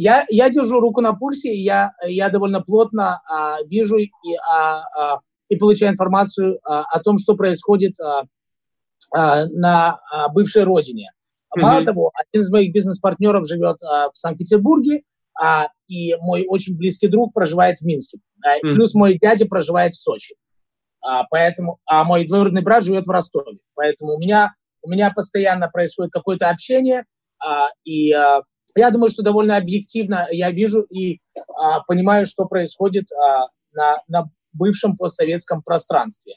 [0.00, 4.10] я, я держу руку на пульсе, и я, я довольно плотно а, вижу и,
[4.50, 8.24] а, а, и получаю информацию а, о том, что происходит а,
[9.14, 11.10] а, на а, бывшей родине.
[11.12, 11.60] Mm-hmm.
[11.62, 15.02] Мало того, один из моих бизнес-партнеров живет а, в Санкт-Петербурге,
[15.38, 18.18] а, и мой очень близкий друг проживает в Минске.
[18.42, 18.74] А, mm-hmm.
[18.74, 20.34] Плюс мой дядя проживает в Сочи.
[21.02, 23.58] А, поэтому, а мой двоюродный брат живет в Ростове.
[23.74, 27.04] Поэтому у меня, у меня постоянно происходит какое-то общение,
[27.44, 28.42] а, и а,
[28.76, 31.20] я думаю, что довольно объективно я вижу и
[31.56, 36.34] а, понимаю, что происходит а, на, на бывшем постсоветском пространстве.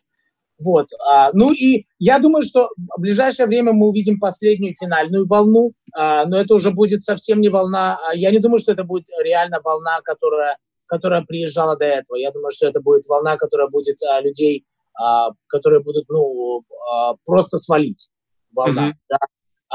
[0.63, 0.87] Вот.
[1.09, 6.25] А, ну и я думаю, что в ближайшее время мы увидим последнюю финальную волну, а,
[6.25, 7.97] но это уже будет совсем не волна.
[7.97, 12.17] А, я не думаю, что это будет реально волна, которая, которая приезжала до этого.
[12.17, 14.65] Я думаю, что это будет волна, которая будет а, людей,
[14.99, 18.09] а, которые будут ну, а, просто свалить.
[18.51, 18.89] Волна.
[18.89, 18.93] Mm-hmm.
[19.09, 19.17] Да?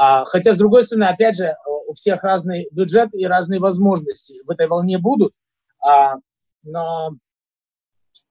[0.01, 1.57] А, хотя, с другой стороны, опять же,
[1.87, 5.33] у всех разный бюджет и разные возможности в этой волне будут.
[5.85, 6.15] А,
[6.63, 7.17] но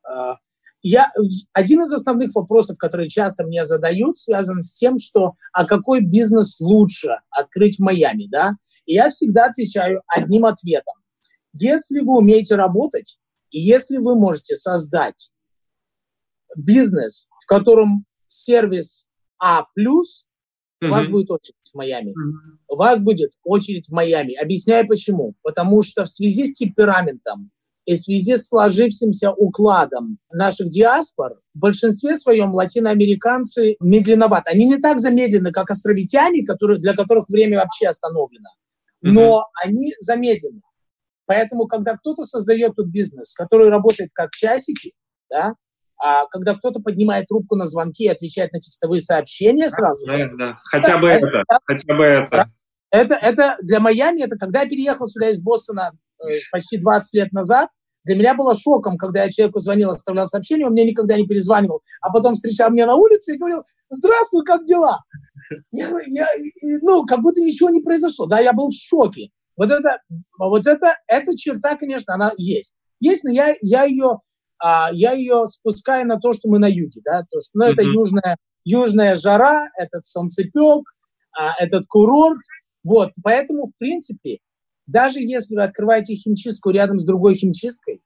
[0.02, 0.36] а,
[0.80, 1.12] я,
[1.52, 6.58] один из основных вопросов, которые часто мне задают, связан с тем, что а какой бизнес
[6.58, 8.52] лучше открыть в Майами, да?
[8.86, 10.94] И я всегда отвечаю одним ответом.
[11.52, 13.18] Если вы умеете работать,
[13.50, 15.32] и если вы можете создать
[16.56, 19.06] бизнес, в котором сервис
[19.38, 19.66] А+,
[20.80, 22.14] у вас будет очередь в Майами.
[22.68, 24.34] У вас будет очередь в Майами.
[24.34, 25.34] Объясняю почему.
[25.42, 27.50] Потому что в связи с темпераментом
[27.84, 34.50] и в связи с сложившимся укладом наших диаспор, в большинстве своем латиноамериканцы медленноваты.
[34.50, 38.50] Они не так замедлены, как островитяне, которые, для которых время вообще остановлено.
[39.00, 39.64] Но mm-hmm.
[39.64, 40.60] они замедлены.
[41.24, 44.92] Поэтому, когда кто-то создает тут бизнес, который работает как часики,
[45.30, 45.54] да,
[45.98, 50.32] а когда кто-то поднимает трубку на звонки и отвечает на текстовые сообщения сразу да, же.
[50.38, 52.50] Да, хотя бы это, это, хотя бы это.
[52.90, 57.32] Это, это для Майами, это когда я переехал сюда из Бостона э, почти 20 лет
[57.32, 57.68] назад,
[58.04, 61.82] для меня было шоком, когда я человеку звонил, оставлял сообщение, он мне никогда не перезванивал,
[62.00, 65.00] а потом встречал меня на улице и говорил, здравствуй, как дела?
[65.70, 66.26] Я, я,
[66.82, 68.26] ну, как будто ничего не произошло.
[68.26, 69.30] Да, я был в шоке.
[69.56, 69.98] Вот это,
[70.38, 72.76] вот это, эта черта, конечно, она есть.
[73.00, 74.20] Есть, но я, я ее
[74.58, 77.82] а, я ее спускаю на то, что мы на юге, да, то есть, ну, это
[77.82, 77.92] mm-hmm.
[77.92, 80.82] южная, южная жара, этот солнцепек,
[81.36, 82.40] а, этот курорт,
[82.84, 84.38] вот, поэтому, в принципе,
[84.86, 88.00] даже если вы открываете химчистку рядом с другой химчисткой,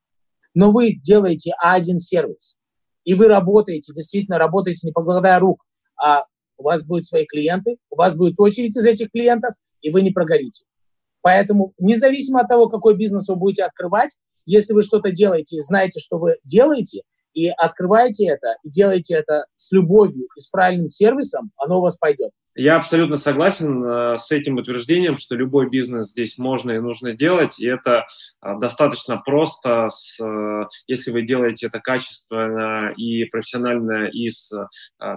[0.54, 2.56] но вы делаете один сервис,
[3.04, 5.64] и вы работаете, действительно работаете не покладая рук,
[5.96, 6.24] а
[6.56, 10.10] у вас будут свои клиенты, у вас будет очередь из этих клиентов, и вы не
[10.10, 10.64] прогорите.
[11.22, 16.00] Поэтому независимо от того, какой бизнес вы будете открывать, если вы что-то делаете и знаете,
[16.00, 17.02] что вы делаете,
[17.34, 21.96] и открываете это, и делаете это с любовью и с правильным сервисом, оно у вас
[21.96, 22.30] пойдет.
[22.54, 27.58] Я абсолютно согласен э, с этим утверждением, что любой бизнес здесь можно и нужно делать,
[27.58, 28.04] и это
[28.44, 34.50] э, достаточно просто, с, э, если вы делаете это качественно и профессионально, и с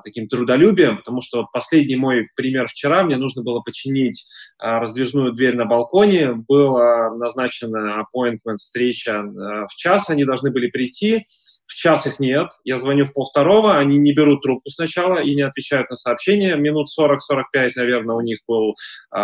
[0.04, 4.26] таким трудолюбием, потому что последний мой пример вчера, мне нужно было починить
[4.58, 11.28] раздвижную дверь на балконе, была назначена appointment, встреча в час, они должны были прийти,
[11.65, 15.41] в час их нет, я звоню в полвторого, они не берут трубку сначала и не
[15.41, 19.17] отвечают на сообщения, минут 40-45, наверное, у них был э,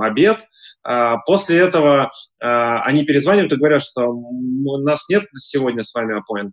[0.00, 0.46] обед.
[0.86, 6.18] Э, после этого э, они перезванивают и говорят, что у нас нет сегодня с вами
[6.18, 6.52] appointment.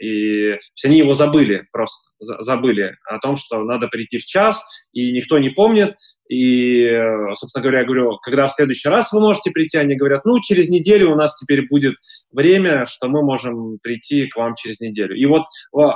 [0.00, 5.38] И они его забыли просто, забыли о том, что надо прийти в час, и никто
[5.38, 5.96] не помнит.
[6.28, 6.88] И,
[7.34, 10.68] собственно говоря, я говорю, когда в следующий раз вы можете прийти, они говорят, ну, через
[10.68, 11.94] неделю у нас теперь будет
[12.32, 15.14] время, что мы можем прийти к вам через неделю.
[15.14, 15.44] И вот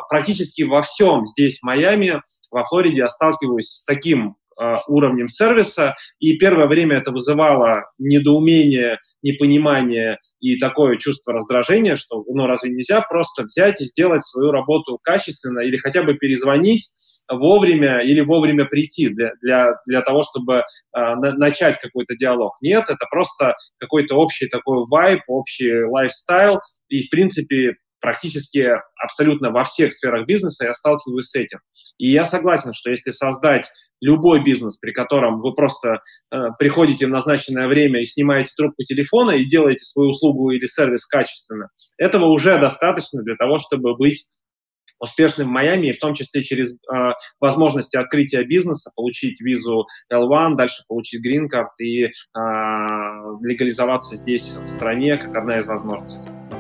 [0.09, 4.40] практически во всем здесь, в Майами, во Флориде, я сталкиваюсь с таким Э,
[4.89, 12.47] уровнем сервиса, и первое время это вызывало недоумение, непонимание и такое чувство раздражения, что ну
[12.47, 16.91] разве нельзя просто взять и сделать свою работу качественно или хотя бы перезвонить
[17.31, 20.63] вовремя или вовремя прийти для, для, для того, чтобы э,
[20.93, 22.55] на, начать какой-то диалог.
[22.61, 26.59] Нет, это просто какой-то общий такой вайб, общий лайфстайл,
[26.89, 28.67] и, в принципе, практически
[29.03, 31.59] абсолютно во всех сферах бизнеса я сталкиваюсь с этим.
[31.99, 33.71] И я согласен, что если создать
[34.01, 36.01] любой бизнес, при котором вы просто
[36.33, 41.07] э, приходите в назначенное время и снимаете трубку телефона и делаете свою услугу или сервис
[41.07, 44.27] качественно, этого уже достаточно для того, чтобы быть
[45.01, 46.77] успешным в Майами, и в том числе через э,
[47.41, 52.09] возможности открытия бизнеса, получить визу L1, дальше получить грин-карт и э,
[53.43, 56.60] легализоваться здесь, в стране, как одна из возможностей.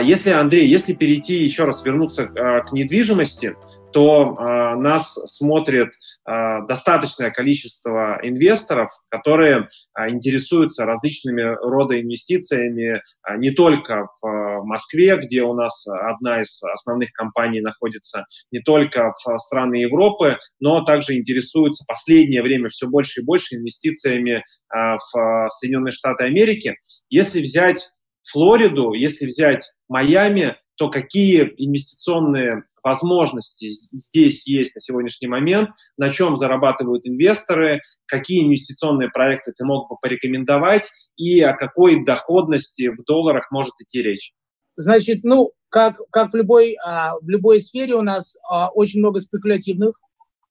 [0.00, 3.54] Если, Андрей, если перейти еще раз, вернуться а, к недвижимости,
[3.92, 5.92] то а, нас смотрит
[6.26, 9.68] достаточное количество инвесторов, которые
[10.08, 13.00] интересуются различными рода инвестициями
[13.36, 19.38] не только в Москве, где у нас одна из основных компаний находится, не только в
[19.38, 25.92] страны Европы, но также интересуются в последнее время все больше и больше инвестициями в Соединенные
[25.92, 26.76] Штаты Америки.
[27.08, 27.88] Если взять
[28.32, 36.36] Флориду, если взять Майами, то какие инвестиционные возможности здесь есть на сегодняшний момент, на чем
[36.36, 43.50] зарабатывают инвесторы, какие инвестиционные проекты ты мог бы порекомендовать и о какой доходности в долларах
[43.50, 44.32] может идти речь?
[44.76, 49.18] Значит, ну, как, как в, любой, а, в любой сфере у нас а, очень много
[49.18, 50.00] спекулятивных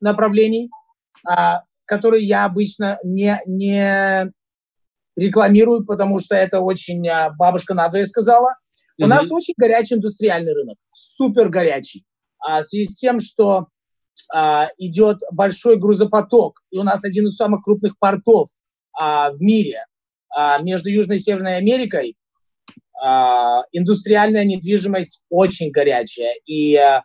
[0.01, 0.69] направлений,
[1.25, 4.33] а, которые я обычно не, не
[5.15, 8.55] рекламирую, потому что это очень а, бабушка надвое сказала.
[8.97, 9.07] У mm-hmm.
[9.07, 12.05] нас очень горячий индустриальный рынок, супер горячий.
[12.39, 13.67] А, в связи с тем, что
[14.33, 18.49] а, идет большой грузопоток, и у нас один из самых крупных портов
[18.97, 19.85] а, в мире
[20.35, 22.15] а, между Южной и Северной Америкой,
[23.01, 26.33] а, индустриальная недвижимость очень горячая.
[26.45, 27.03] И а, а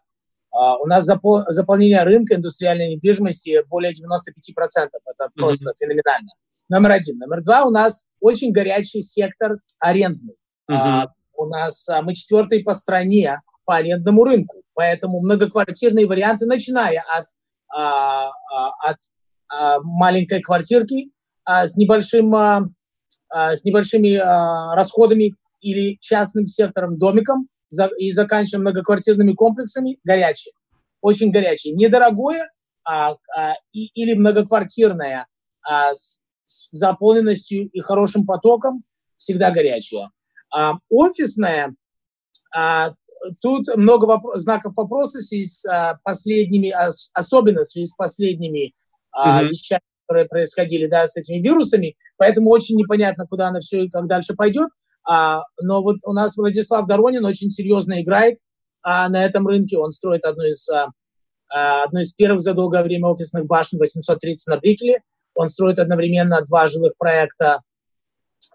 [0.53, 3.95] у нас запол- заполнение рынка индустриальной недвижимости более 95%.
[3.97, 5.29] Это mm-hmm.
[5.37, 6.31] просто феноменально.
[6.69, 7.19] Номер один.
[7.19, 10.35] Номер два, у нас очень горячий сектор арендный.
[10.71, 10.77] Mm-hmm.
[10.77, 17.05] А, у нас а, мы четвертый по стране по арендному рынку, поэтому многоквартирные варианты, начиная
[17.09, 17.27] от,
[17.73, 18.97] а, а, от
[19.49, 21.11] а, маленькой квартирки
[21.45, 22.63] а, с, небольшим, а,
[23.29, 27.49] а, с небольшими а, расходами или частным сектором, домиком,
[27.99, 30.53] и заканчивая многоквартирными комплексами, горячие,
[31.01, 31.75] очень горячие.
[31.75, 32.51] Недорогое
[32.85, 35.27] а, а, и, или многоквартирное
[35.63, 38.83] а, с, с заполненностью и хорошим потоком,
[39.17, 40.11] всегда горячее.
[40.53, 41.75] А, офисная,
[42.55, 42.95] а,
[43.43, 47.95] тут много воп- знаков вопроса в связи с а, последними, ос- особенно в связи с
[47.95, 48.73] последними
[49.13, 49.49] а, mm-hmm.
[49.49, 54.07] вещами, которые происходили, да, с этими вирусами, поэтому очень непонятно, куда она все и как
[54.07, 54.71] дальше пойдет.
[55.09, 58.39] А, но вот у нас Владислав Доронин очень серьезно играет
[58.83, 59.79] а, на этом рынке.
[59.79, 60.89] Он строит одну из, а,
[61.53, 65.03] а одну из первых за долгое время офисных башен 830 на Брикеле.
[65.35, 67.61] Он строит одновременно два жилых проекта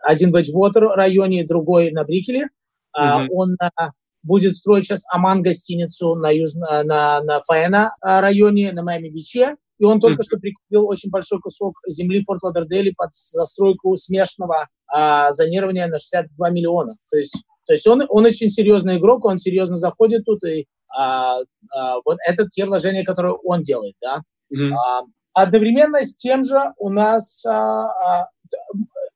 [0.02, 2.50] один в Эджвотер районе, другой на Брикеле.
[2.98, 3.28] Mm-hmm.
[3.32, 3.92] Он а,
[4.24, 9.56] будет строить сейчас Аман гостиницу на, южно, на, на Фаэна а, районе, на Майами-Биче.
[9.78, 10.26] И он только mm-hmm.
[10.26, 15.98] что прикупил очень большой кусок земли в Форт Лодердейле под застройку смешанного а, зонирования на
[15.98, 16.96] 62 миллиона.
[17.12, 20.66] То есть, то есть он, он очень серьезный игрок, он серьезно заходит тут, и
[20.96, 21.40] а,
[21.74, 23.96] а, вот это те вложения, которые он делает.
[24.02, 24.22] Да?
[24.54, 24.74] Mm-hmm.
[24.74, 25.04] А,
[25.34, 28.28] одновременно с тем же у нас а, а,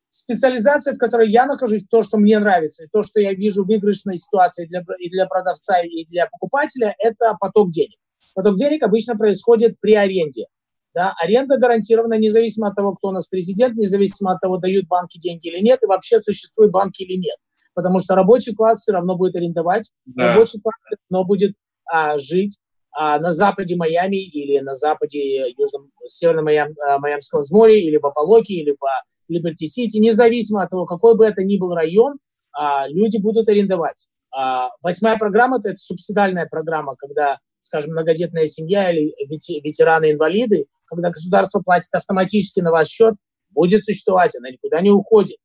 [0.09, 4.17] специализация, в которой я нахожусь, то, что мне нравится, и то, что я вижу выигрышной
[4.17, 7.97] ситуации для, и для продавца, и для покупателя, это поток денег.
[8.33, 10.45] Поток денег обычно происходит при аренде.
[10.93, 11.13] Да?
[11.21, 15.47] Аренда гарантирована независимо от того, кто у нас президент, независимо от того, дают банки деньги
[15.47, 17.37] или нет, и вообще существуют банки или нет.
[17.73, 20.33] Потому что рабочий класс все равно будет арендовать, да.
[20.33, 21.53] рабочий класс все равно будет
[21.85, 22.57] а, жить
[22.91, 28.05] а, на западе Майами или на западе южном, северном Майам, а, Майамского моря или в
[28.05, 28.83] Опа-локе или в
[29.29, 32.17] Либерти-Сити, независимо от того, какой бы это ни был район,
[32.51, 34.07] а, люди будут арендовать.
[34.31, 41.89] А, восьмая программа– это субсидиальная программа, когда, скажем, многодетная семья или ветераны-инвалиды, когда государство платит
[41.93, 43.15] автоматически на ваш счет,
[43.51, 45.37] будет существовать, она никуда не уходит.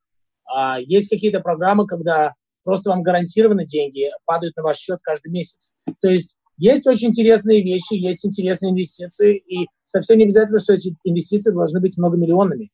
[0.47, 5.71] А, есть какие-то программы, когда просто вам гарантированы деньги, падают на ваш счет каждый месяц.
[6.01, 10.97] То есть есть очень интересные вещи, есть интересные инвестиции, и совсем не обязательно, что эти
[11.05, 12.71] инвестиции должны быть многомиллионными.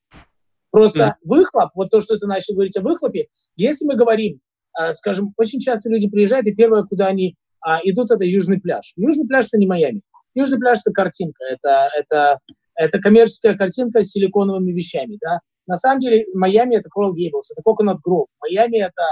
[0.71, 1.29] Просто mm.
[1.29, 3.27] выхлоп, вот то, что ты начал говорить о выхлопе,
[3.57, 4.41] если мы говорим,
[4.79, 7.37] э, скажем, очень часто люди приезжают, и первое, куда они
[7.67, 8.93] э, идут, это Южный пляж.
[8.97, 10.03] Южный пляж– это не Майами.
[10.35, 12.39] Южный пляж– это картинка, это, это,
[12.75, 15.19] это коммерческая картинка с силиконовыми вещами.
[15.21, 15.41] Да?
[15.67, 19.03] На самом деле Майами– это Coral Gables, это Coconut Grove, Майами– это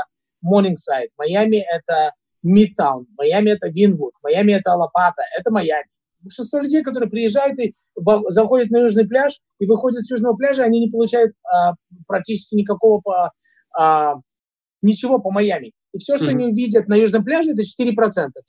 [0.44, 2.12] Morningside, Майами– это
[2.44, 5.86] Midtown, Майами это Винвуд, Майами это Алапата, это Майами.
[6.20, 7.74] большинство людей, которые приезжают и
[8.28, 11.74] заходят на южный пляж и выходят с южного пляжа, они не получают а,
[12.07, 13.32] практически никакого по,
[13.76, 14.14] а,
[14.82, 15.72] ничего по Майами.
[15.95, 16.30] И все, что mm-hmm.
[16.30, 17.93] они увидят на южном пляже, это 4%.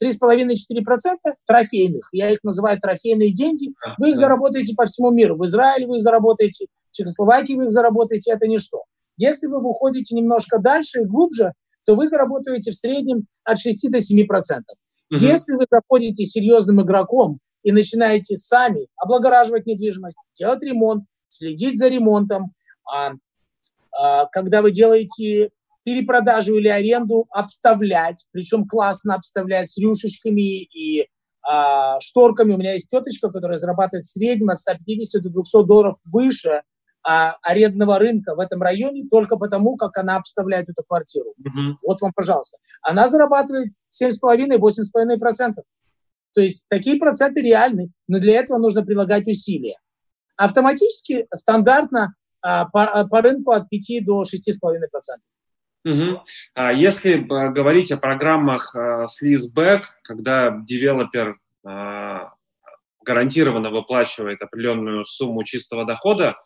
[0.02, 1.16] 3,5-4%
[1.46, 2.08] трофейных.
[2.12, 3.72] Я их называю трофейные деньги.
[3.98, 5.36] Вы их заработаете по всему миру.
[5.36, 8.32] В Израиле вы их заработаете, в Чехословакии вы их заработаете.
[8.32, 8.84] Это ничто.
[9.16, 11.52] Если вы выходите немножко дальше и глубже,
[11.86, 14.00] то вы заработаете в среднем от 6 до 7%.
[14.00, 15.16] Mm-hmm.
[15.18, 22.52] Если вы заходите серьезным игроком и начинаете сами облагораживать недвижимость, делать ремонт, следить за ремонтом,
[22.84, 23.12] а,
[23.92, 25.50] а, когда вы делаете
[25.90, 31.08] перепродажу или аренду, обставлять, причем классно обставлять с рюшечками и
[31.42, 32.52] а, шторками.
[32.52, 36.62] У меня есть теточка, которая зарабатывает в среднем от 150 до 200 долларов выше
[37.02, 41.34] а, арендного рынка в этом районе только потому, как она обставляет эту квартиру.
[41.40, 41.74] Mm-hmm.
[41.82, 42.58] Вот вам, пожалуйста.
[42.82, 45.54] Она зарабатывает 7,5-8,5%.
[46.34, 49.76] То есть такие проценты реальны, но для этого нужно прилагать усилия.
[50.36, 54.26] Автоматически, стандартно а, по, по рынку от 5 до 6,5%.
[55.84, 56.22] Угу.
[56.54, 62.32] А если говорить о программах с leaseback, когда девелопер а,
[63.04, 66.36] гарантированно выплачивает определенную сумму чистого дохода,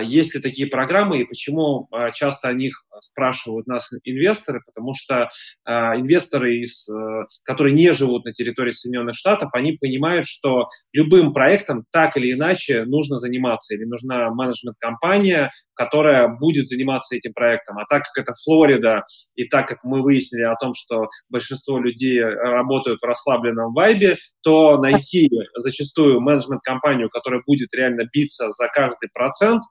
[0.00, 5.28] есть ли такие программы и почему а, часто о них спрашивают нас инвесторы, потому что
[5.64, 11.32] а, инвесторы, из, э, которые не живут на территории Соединенных Штатов, они понимают, что любым
[11.32, 17.78] проектом так или иначе нужно заниматься, или нужна менеджмент-компания, которая будет заниматься этим проектом.
[17.78, 19.04] А так как это Флорида,
[19.34, 24.78] и так как мы выяснили о том, что большинство людей работают в расслабленном вайбе, то
[24.78, 29.65] найти зачастую менеджмент-компанию, которая будет реально биться за каждый процент, а,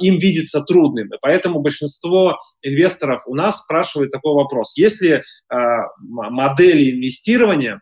[0.00, 1.08] им видится трудным.
[1.08, 4.72] И поэтому большинство инвесторов у нас спрашивают такой вопрос.
[4.76, 7.80] Если а, модели инвестирования,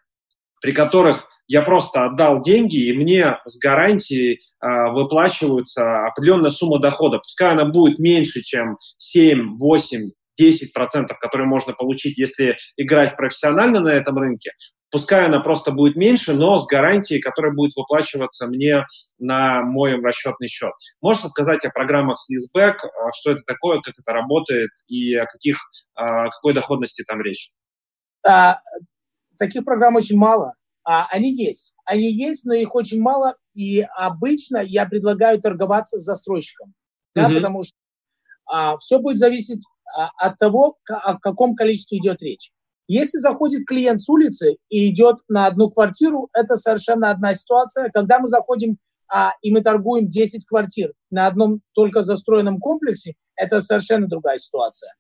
[0.61, 7.19] при которых я просто отдал деньги, и мне с гарантией э, выплачиваются определенная сумма дохода.
[7.19, 13.81] Пускай она будет меньше, чем 7, 8, 10 процентов, которые можно получить, если играть профессионально
[13.81, 14.53] на этом рынке,
[14.93, 18.87] Пускай она просто будет меньше, но с гарантией, которая будет выплачиваться мне
[19.19, 20.73] на мой расчетный счет.
[21.03, 25.27] Можно сказать о программах с Leaseback, а, что это такое, как это работает и о
[25.27, 25.59] каких,
[25.95, 27.51] о какой доходности там речь?
[28.27, 28.59] А,
[29.39, 30.55] таких программ очень мало.
[30.85, 31.75] А, они есть.
[31.85, 33.35] Они есть, но их очень мало.
[33.55, 36.75] И обычно я предлагаю торговаться с застройщиком.
[37.15, 37.35] Да, mm-hmm.
[37.35, 37.77] Потому что
[38.47, 42.51] а, все будет зависеть а, от того, о каком количестве идет речь.
[42.89, 47.91] Если заходит клиент с улицы и идет на одну квартиру, это совершенно одна ситуация.
[47.91, 48.79] Когда мы заходим
[49.09, 54.95] а, и мы торгуем 10 квартир на одном только застроенном комплексе, это совершенно другая ситуация.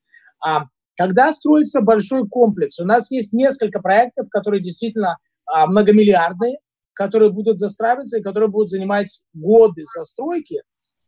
[0.44, 0.64] А,
[0.96, 6.58] когда строится большой комплекс, у нас есть несколько проектов, которые действительно а, многомиллиардные,
[6.92, 10.62] которые будут застраиваться и которые будут занимать годы застройки,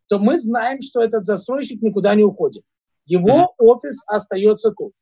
[0.08, 2.62] то мы знаем, что этот застройщик никуда не уходит.
[3.08, 4.92] Его офис остается тут.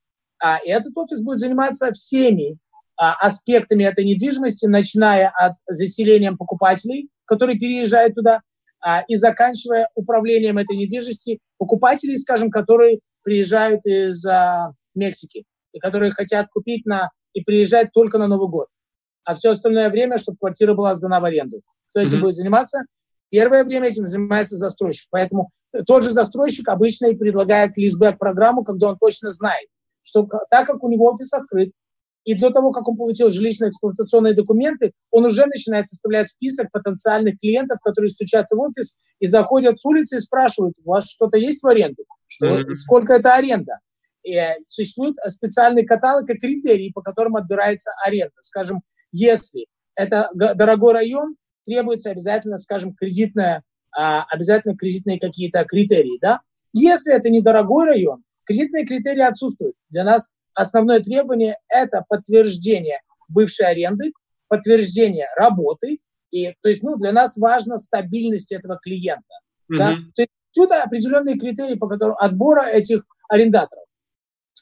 [0.42, 2.58] А этот офис будет заниматься всеми
[2.96, 8.40] а, аспектами этой недвижимости, начиная от заселения покупателей, которые переезжают туда,
[8.80, 16.12] а, и заканчивая управлением этой недвижимости покупателей, скажем, которые приезжают из а, Мексики и которые
[16.12, 18.68] хотят купить на и приезжать только на Новый год.
[19.24, 21.60] А все остальное время, чтобы квартира была сдана в аренду.
[21.90, 22.20] Кто этим mm-hmm.
[22.20, 22.82] будет заниматься?
[23.30, 25.08] Первое время этим занимается застройщик.
[25.10, 25.50] Поэтому
[25.86, 29.68] тот же застройщик обычно и предлагает лизбэк программу, когда он точно знает,
[30.02, 31.72] что так как у него офис открыт,
[32.24, 37.78] и до того, как он получил жилищно-эксплуатационные документы, он уже начинает составлять список потенциальных клиентов,
[37.80, 41.68] которые стучатся в офис и заходят с улицы и спрашивают, у вас что-то есть в
[41.68, 42.02] аренду?
[42.26, 42.72] Что, mm-hmm.
[42.72, 43.78] Сколько это аренда?
[44.24, 48.34] И э, существует специальный каталог и критерии, по которым отбирается аренда.
[48.40, 48.80] Скажем,
[49.12, 51.36] если это дорогой район,
[51.66, 53.62] требуется обязательно, скажем, кредитная,
[53.92, 56.40] обязательно кредитные какие-то критерии, да?
[56.72, 59.74] Если это недорогой район, Кредитные критерии отсутствуют.
[59.90, 64.12] Для нас основное требование– это подтверждение бывшей аренды,
[64.48, 65.98] подтверждение работы.
[66.30, 69.34] И, то есть, ну, для нас важна стабильность этого клиента.
[69.70, 69.78] Mm-hmm.
[69.78, 69.96] Да?
[70.14, 73.84] То есть, это определенные критерии по которым отбора этих арендаторов.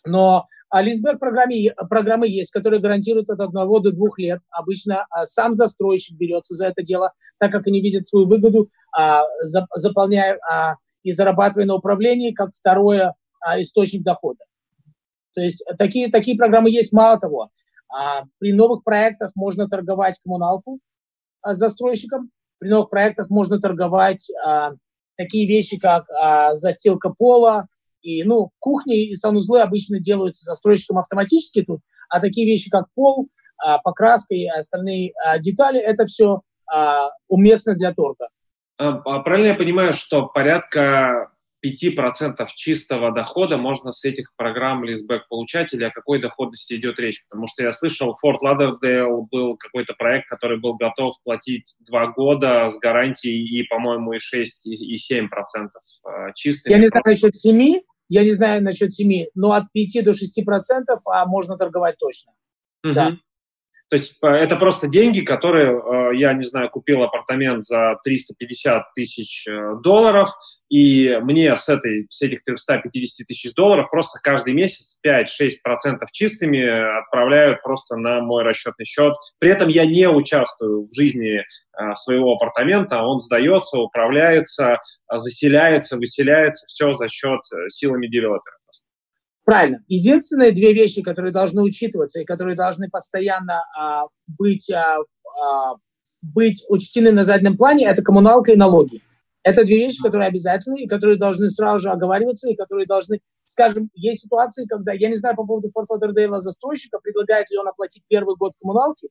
[0.07, 0.47] Но
[0.83, 4.41] лизбэк программы, программы есть, которые гарантируют от одного до двух лет.
[4.51, 9.23] Обычно а, сам застройщик берется за это дело, так как они видят свою выгоду, а,
[9.43, 13.15] за, заполняя а, и зарабатывая на управлении, как второе
[13.59, 14.43] источник дохода.
[15.35, 16.93] То есть такие, такие программы есть.
[16.93, 17.51] Мало того,
[18.39, 20.79] при новых проектах можно торговать коммуналку
[21.45, 24.27] застройщикам, при новых проектах можно торговать
[25.17, 26.07] такие вещи, как
[26.55, 27.67] застилка пола,
[28.05, 31.81] и, ну, кухни и санузлы обычно делаются застройщиком автоматически тут,
[32.11, 37.75] а такие вещи, как пол, а, покраска и остальные а, детали, это все а, уместно
[37.75, 38.29] для торга.
[38.77, 41.31] А, правильно я понимаю, что порядка
[41.65, 47.25] 5% чистого дохода можно с этих программ листбэк получать, или о какой доходности идет речь?
[47.31, 52.69] Потому что я слышал, Форт Ладердейл был какой-то проект, который был готов платить 2 года
[52.69, 55.29] с гарантией и, по-моему, и 6, и 7%
[56.35, 56.73] чистыми.
[56.73, 57.81] Я не знаю насчет 7,
[58.15, 62.33] я не знаю насчет 7, но от 5 до 6% а можно торговать точно.
[62.85, 62.95] Угу.
[62.95, 63.17] Да.
[63.91, 68.95] То есть э, это просто деньги, которые, э, я не знаю, купил апартамент за 350
[68.95, 70.31] тысяч э, долларов,
[70.75, 77.63] и мне с, этой, с этих 350 тысяч долларов просто каждый месяц 5-6% чистыми отправляют
[77.63, 79.15] просто на мой расчетный счет.
[79.39, 81.45] При этом я не участвую в жизни
[81.95, 88.57] своего апартамента, он сдается, управляется, заселяется, выселяется, все за счет силами девелопера.
[89.45, 89.79] Правильно.
[89.87, 95.75] Единственные две вещи, которые должны учитываться и которые должны постоянно а, быть, а, а,
[96.21, 99.03] быть учтены на заднем плане, это коммуналка и налоги.
[99.45, 103.91] Это две вещи, которые обязательны и которые должны сразу же оговариваться, и которые должны, скажем,
[103.95, 108.03] есть ситуации, когда, я не знаю по поводу Форт Лодердейла застройщика, предлагает ли он оплатить
[108.09, 109.09] первый год коммуналки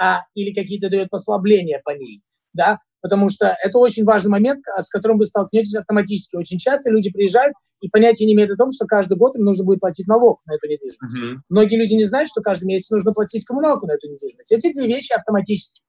[0.00, 2.22] а, или какие-то дает послабления по ней,
[2.54, 6.36] да, потому что это очень важный момент, с которым вы столкнетесь автоматически.
[6.36, 9.64] Очень часто люди приезжают и понятия не имеют о том, что каждый год им нужно
[9.64, 11.18] будет платить налог на эту недвижимость.
[11.18, 11.40] Mm-hmm.
[11.48, 14.52] Многие люди не знают, что каждый месяц нужно платить коммуналку на эту недвижимость.
[14.52, 15.82] Эти две вещи автоматически.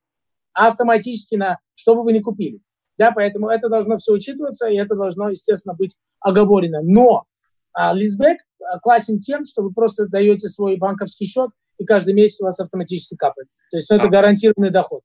[0.54, 2.62] Автоматически на что бы вы ни купили.
[3.04, 6.80] Да, поэтому это должно все учитываться, и это должно, естественно, быть оговорено.
[6.82, 7.26] Но
[7.74, 12.40] а, лизбэк а, классен тем, что вы просто даете свой банковский счет, и каждый месяц
[12.40, 13.50] у вас автоматически капает.
[13.72, 15.02] То есть ну, это гарантированный доход.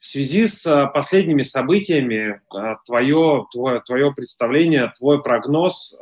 [0.00, 5.94] В связи с а, последними событиями, а, твое, твое, твое представление, твой прогноз,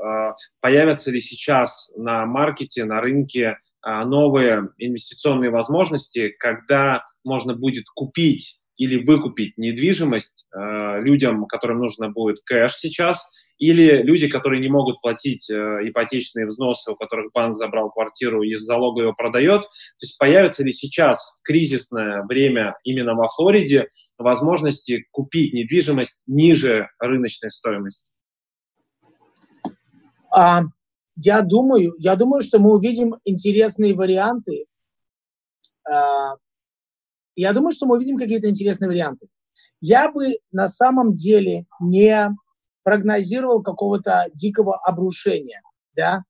[0.63, 9.05] появятся ли сейчас на маркете, на рынке новые инвестиционные возможности, когда можно будет купить или
[9.05, 15.49] выкупить недвижимость э, людям, которым нужно будет кэш сейчас, или люди, которые не могут платить
[15.49, 19.63] э, ипотечные взносы, у которых банк забрал квартиру и из залога его продает.
[19.63, 26.89] То есть появится ли сейчас в кризисное время именно во Флориде возможности купить недвижимость ниже
[26.99, 28.13] рыночной стоимости?
[30.31, 30.63] А,
[31.17, 34.67] я думаю, я думаю, что мы увидим интересные варианты
[35.89, 36.35] а,
[37.37, 39.29] я думаю, что мы увидим какие-то интересные варианты.
[39.81, 42.35] Я бы на самом деле не
[42.83, 45.63] прогнозировал какого-то дикого обрушения,
[45.95, 46.23] да,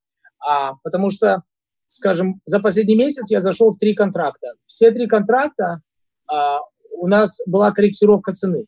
[0.44, 1.42] а, потому что,
[1.86, 4.55] скажем, за последний месяц я зашел в три контракта.
[4.66, 5.80] Все три контракта
[6.26, 6.61] а,
[6.96, 8.66] у нас была корректировка цены.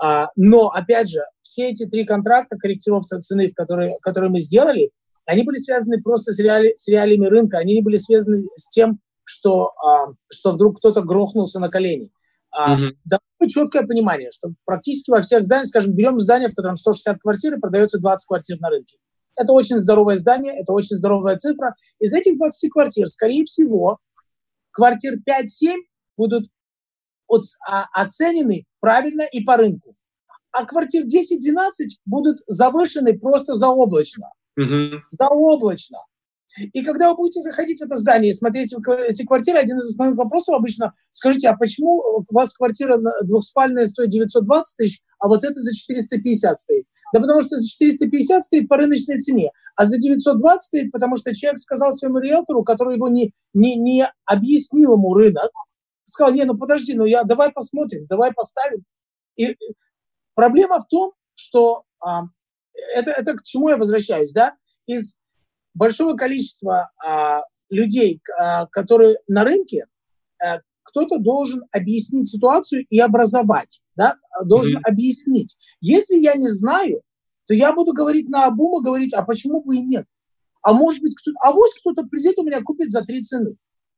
[0.00, 4.90] А, но, опять же, все эти три контракта, корректировка цены, которые, которые мы сделали,
[5.26, 8.98] они были связаны просто с, реали, с реалиями рынка, они не были связаны с тем,
[9.24, 12.10] что, а, что вдруг кто-то грохнулся на колени.
[12.50, 12.90] А, mm-hmm.
[13.04, 17.54] Довольно четкое понимание, что практически во всех зданиях, скажем, берем здание, в котором 160 квартир
[17.54, 18.98] и продается 20 квартир на рынке.
[19.36, 21.74] Это очень здоровое здание, это очень здоровая цифра.
[21.98, 23.98] Из этих 20 квартир, скорее всего,
[24.70, 25.76] квартир 5-7
[26.18, 26.48] будут
[27.66, 29.94] а, оценены правильно и по рынку.
[30.50, 31.70] А квартир 10-12
[32.04, 34.28] будут завышены просто заоблачно.
[34.60, 34.98] Mm-hmm.
[35.08, 35.98] Заоблачно.
[36.58, 38.74] И когда вы будете заходить в это здание и смотреть
[39.08, 44.10] эти квартиры, один из основных вопросов обычно, скажите, а почему у вас квартира двухспальная стоит
[44.10, 46.86] 920 тысяч, а вот это за 450 стоит?
[47.14, 51.34] Да потому что за 450 стоит по рыночной цене, а за 920 стоит, потому что
[51.34, 55.50] человек сказал своему риэлтору, который его не, не, не объяснил ему рынок,
[56.04, 58.84] сказал, не, ну подожди, ну я, давай посмотрим, давай поставим.
[59.36, 59.56] И
[60.34, 62.24] проблема в том, что а,
[62.94, 64.54] это, это к чему я возвращаюсь, да,
[64.86, 65.16] из
[65.74, 69.86] большого количества а, людей, а, которые на рынке,
[70.42, 74.90] а, кто-то должен объяснить ситуацию и образовать, да, должен mm-hmm.
[74.90, 75.56] объяснить.
[75.80, 77.02] Если я не знаю,
[77.46, 80.06] то я буду говорить на обум и говорить, а почему бы и нет?
[80.62, 83.56] А может быть, кто-то, а вот кто-то придет у меня купит за три цены.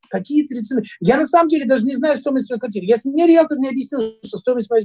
[0.09, 0.85] Какие три цены?
[1.01, 2.87] Я на самом деле даже не знаю стоимость своей квартиры.
[2.87, 4.85] Если мне риэлтор не объяснил, что стоимость моей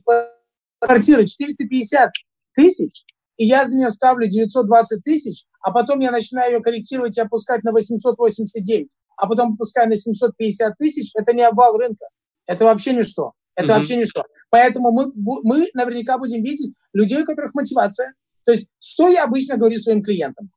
[0.79, 2.11] квартиры 450
[2.53, 3.05] тысяч,
[3.39, 7.63] и я за нее ставлю 920 тысяч, а потом я начинаю ее корректировать и опускать
[7.63, 12.05] на 889, а потом опускаю на 750 тысяч, это не обвал рынка.
[12.45, 13.31] Это вообще ничто.
[13.55, 13.75] Это mm-hmm.
[13.75, 14.23] вообще ничто.
[14.49, 18.11] Поэтому мы, мы наверняка будем видеть людей, у которых мотивация.
[18.43, 20.49] То есть, что я обычно говорю своим клиентам?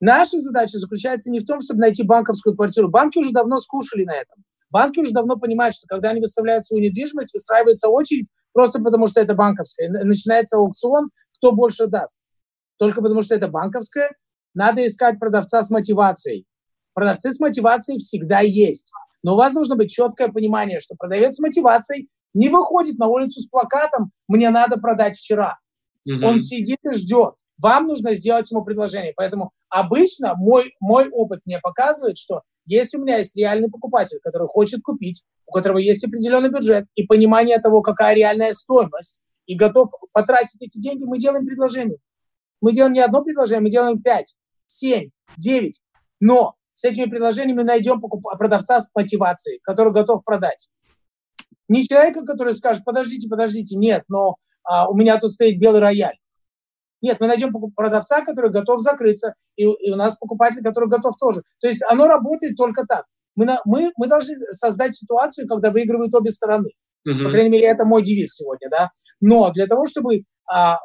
[0.00, 2.90] Наша задача заключается не в том, чтобы найти банковскую квартиру.
[2.90, 4.44] Банки уже давно скушали на этом.
[4.68, 9.22] Банки уже давно понимают, что когда они выставляют свою недвижимость, выстраивается очередь просто потому, что
[9.22, 9.88] это банковская.
[9.88, 11.08] Начинается аукцион,
[11.38, 12.18] кто больше даст
[12.78, 14.10] только потому что это банковская,
[14.54, 16.46] надо искать продавца с мотивацией.
[16.94, 18.92] Продавцы с мотивацией всегда есть.
[19.22, 23.40] Но у вас должно быть четкое понимание, что продавец с мотивацией не выходит на улицу
[23.40, 25.58] с плакатом «Мне надо продать вчера».
[26.06, 26.24] Угу.
[26.24, 27.34] Он сидит и ждет.
[27.58, 29.12] Вам нужно сделать ему предложение.
[29.16, 34.48] Поэтому обычно мой, мой опыт мне показывает, что если у меня есть реальный покупатель, который
[34.48, 39.90] хочет купить, у которого есть определенный бюджет и понимание того, какая реальная стоимость, и готов
[40.12, 41.98] потратить эти деньги, мы делаем предложение.
[42.60, 44.34] Мы делаем не одно предложение, мы делаем пять,
[44.66, 45.80] семь, девять.
[46.20, 50.68] Но с этими предложениями мы найдем продавца с мотивацией, который готов продать.
[51.68, 56.16] Не человека, который скажет, подождите, подождите, нет, но а, у меня тут стоит белый рояль.
[57.02, 61.42] Нет, мы найдем продавца, который готов закрыться, и, и у нас покупатель, который готов тоже.
[61.60, 63.04] То есть оно работает только так.
[63.34, 66.70] Мы, мы, мы должны создать ситуацию, когда выигрывают обе стороны.
[67.06, 67.24] Uh-huh.
[67.24, 68.90] По крайней мере, это мой девиз сегодня, да.
[69.20, 70.22] Но для того, чтобы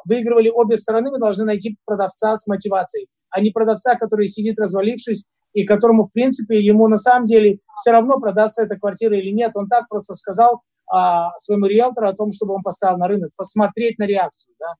[0.04, 5.24] выигрывали обе стороны, мы должны найти продавца с мотивацией, а не продавца, который сидит развалившись
[5.52, 9.52] и которому, в принципе, ему на самом деле все равно продастся эта квартира или нет.
[9.54, 13.98] Он так просто сказал а, своему риэлтору о том, чтобы он поставил на рынок, посмотреть
[13.98, 14.74] на реакцию, да.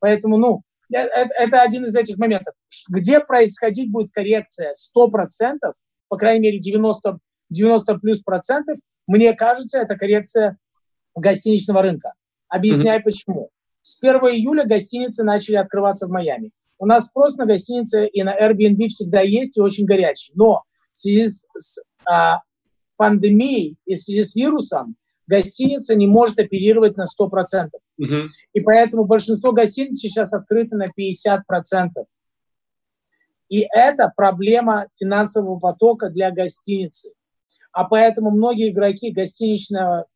[0.00, 0.62] Поэтому, ну,
[0.92, 2.54] это, это один из этих моментов.
[2.88, 5.10] Где происходить будет коррекция 100%,
[6.08, 7.18] по крайней мере 90,
[7.50, 8.76] 90 плюс процентов,
[9.06, 10.56] мне кажется, это коррекция
[11.14, 12.14] гостиничного рынка.
[12.48, 13.04] Объясняю mm-hmm.
[13.04, 13.50] почему.
[13.84, 16.52] С 1 июля гостиницы начали открываться в Майами.
[16.78, 20.32] У нас спрос на гостиницы и на Airbnb всегда есть и очень горячий.
[20.34, 20.62] Но
[20.92, 22.40] в связи с, с а,
[22.96, 27.68] пандемией и в связи с вирусом гостиница не может оперировать на 100%.
[27.98, 28.28] Угу.
[28.54, 31.40] И поэтому большинство гостиниц сейчас открыты на 50%.
[33.50, 37.12] И это проблема финансового потока для гостиницы.
[37.70, 40.06] А поэтому многие игроки гостиничного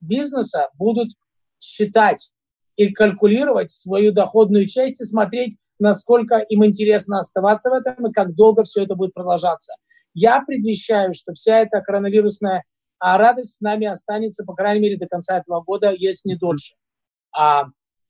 [0.00, 1.10] бизнеса будут
[1.58, 2.32] считать
[2.76, 8.34] и калькулировать свою доходную часть и смотреть, насколько им интересно оставаться в этом и как
[8.34, 9.74] долго все это будет продолжаться.
[10.14, 12.64] Я предвещаю, что вся эта коронавирусная
[13.00, 16.74] а радость с нами останется, по крайней мере, до конца этого года, если не дольше.
[17.32, 17.64] А,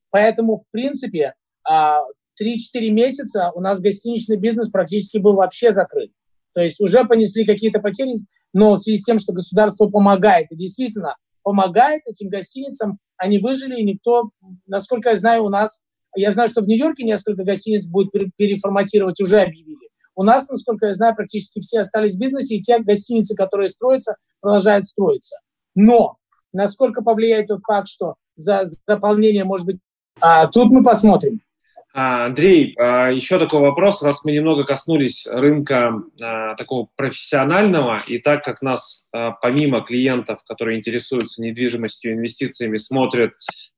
[0.09, 1.33] поэтому, в принципе,
[1.63, 2.01] а,
[2.35, 6.11] 3-4 месяца у нас гостиничный бизнес практически был вообще закрыт.
[6.53, 8.11] То есть уже понесли какие-то потери,
[8.51, 13.79] но в связи с тем, что государство помогает, и действительно помогает этим гостиницам, они выжили,
[13.79, 14.31] и никто,
[14.67, 15.83] насколько я знаю, у нас,
[16.15, 19.89] я знаю, что в Нью-Йорке несколько гостиниц будет переформатировать, уже объявили.
[20.15, 24.15] У нас, насколько я знаю, практически все остались в бизнесе, и те гостиницы, которые строятся,
[24.41, 25.37] продолжают строиться.
[25.73, 26.17] Но
[26.53, 29.79] насколько повлияет тот факт, что за заполнение, может быть,
[30.19, 31.41] а, тут мы посмотрим.
[31.93, 38.17] А, Андрей, а, еще такой вопрос, раз мы немного коснулись рынка а, такого профессионального, и
[38.19, 39.05] так как нас
[39.41, 43.33] помимо клиентов, которые интересуются недвижимостью, инвестициями, смотрят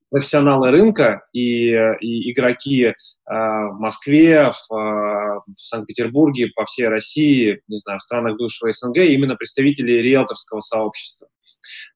[0.08, 2.94] профессионалы рынка и, и игроки
[3.26, 9.34] в Москве, в, в Санкт-Петербурге, по всей России, не знаю, в странах бывшего СНГ, именно
[9.34, 11.26] представители риэлторского сообщества.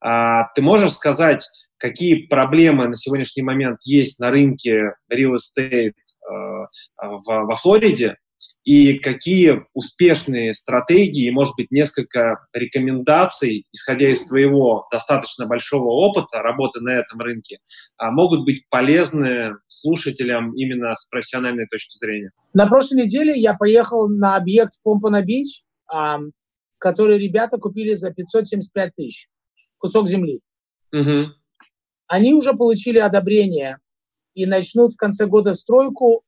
[0.03, 5.93] Ты можешь сказать, какие проблемы на сегодняшний момент есть на рынке real estate
[6.29, 8.17] в, во Флориде,
[8.65, 16.81] и какие успешные стратегии, может быть, несколько рекомендаций, исходя из твоего достаточно большого опыта работы
[16.81, 17.59] на этом рынке,
[17.97, 22.31] а, могут быть полезны слушателям именно с профессиональной точки зрения?
[22.53, 25.63] На прошлой неделе я поехал на объект Помпана-Бич,
[26.79, 29.29] который ребята купили за 575 тысяч,
[29.79, 30.41] кусок земли.
[30.93, 31.33] Угу.
[32.07, 33.79] Они уже получили одобрение
[34.39, 36.23] и начнут в конце года стройку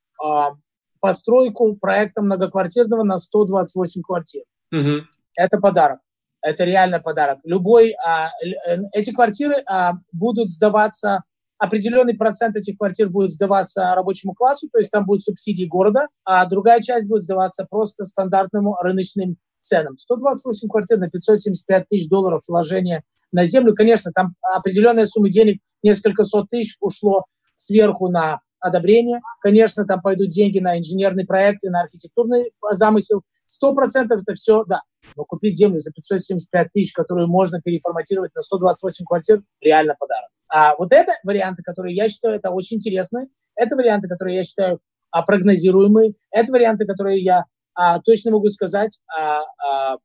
[1.01, 4.43] постройку проекта многоквартирного на 128 квартир.
[4.73, 5.07] Угу.
[5.37, 6.01] Это подарок.
[6.43, 7.39] Это реально подарок.
[7.45, 8.29] Любой, а,
[8.67, 11.23] э, эти квартиры а, будут сдаваться,
[11.59, 16.45] определенный процент этих квартир будет сдаваться рабочему классу, то есть там будут субсидии города, а
[16.47, 19.97] другая часть будет сдаваться просто стандартным рыночным ценам.
[19.97, 23.75] 128 квартир на 575 тысяч долларов вложения на землю.
[23.75, 27.25] Конечно, там определенная сумма денег, несколько сот тысяч ушло
[27.61, 29.21] сверху на одобрение.
[29.41, 33.23] Конечно, там пойдут деньги на инженерный проект и на архитектурный замысел.
[33.47, 34.83] Сто процентов это все, да.
[35.17, 40.31] Но купить землю за 575 тысяч, которую можно переформатировать на 128 квартир, реально подарок.
[40.49, 43.29] А вот это варианты, которые я считаю, это очень интересные.
[43.57, 44.81] Это варианты, которые я считаю
[45.11, 46.15] а, прогнозируемые.
[46.31, 47.45] Это варианты, которые я
[47.75, 49.97] а, точно могу сказать а, а,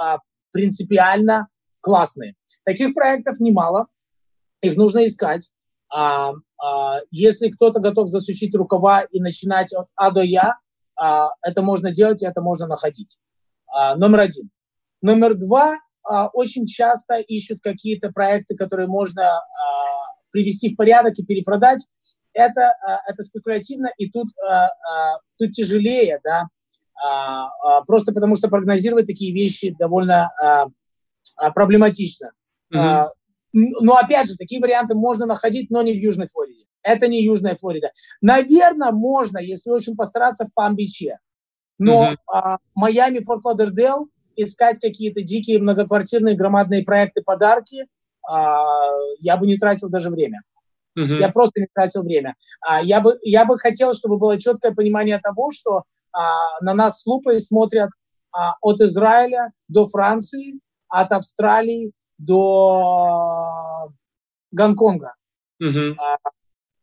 [0.00, 0.18] а,
[0.52, 1.48] принципиально
[1.80, 2.34] классные.
[2.64, 3.86] Таких проектов немало.
[4.62, 5.50] Их нужно искать.
[5.90, 6.32] А,
[7.10, 10.56] если кто-то готов засучить рукава и начинать от А до Я,
[10.98, 13.18] а, это можно делать и это можно находить.
[13.68, 14.50] А, номер один.
[15.00, 15.76] Номер два.
[16.02, 19.42] А, очень часто ищут какие-то проекты, которые можно а,
[20.30, 21.86] привести в порядок и перепродать.
[22.32, 26.48] Это, а, это спекулятивно, и тут, а, а, тут тяжелее, да,
[27.04, 30.66] а, а, просто потому что прогнозировать такие вещи довольно а,
[31.36, 32.32] а, проблематично.
[32.74, 33.08] Mm-hmm.
[33.52, 36.64] Но опять же, такие варианты можно находить, но не в Южной Флориде.
[36.82, 37.92] Это не Южная Флорида.
[38.20, 41.16] Наверное, можно, если очень постараться в Пам-Биче.
[41.78, 42.56] Но mm-hmm.
[42.74, 47.86] Майами, Форт Лодердейл, искать какие-то дикие многоквартирные громадные проекты, подарки,
[48.26, 48.90] а,
[49.20, 50.42] я бы не тратил даже время.
[50.98, 51.20] Mm-hmm.
[51.20, 52.34] Я просто не тратил время.
[52.60, 57.00] А, я, бы, я бы хотел, чтобы было четкое понимание того, что а, на нас
[57.00, 57.90] с лупой смотрят
[58.32, 63.90] а, от Израиля до Франции, от Австралии до
[64.50, 65.14] Гонконга.
[65.62, 65.96] Mm-hmm.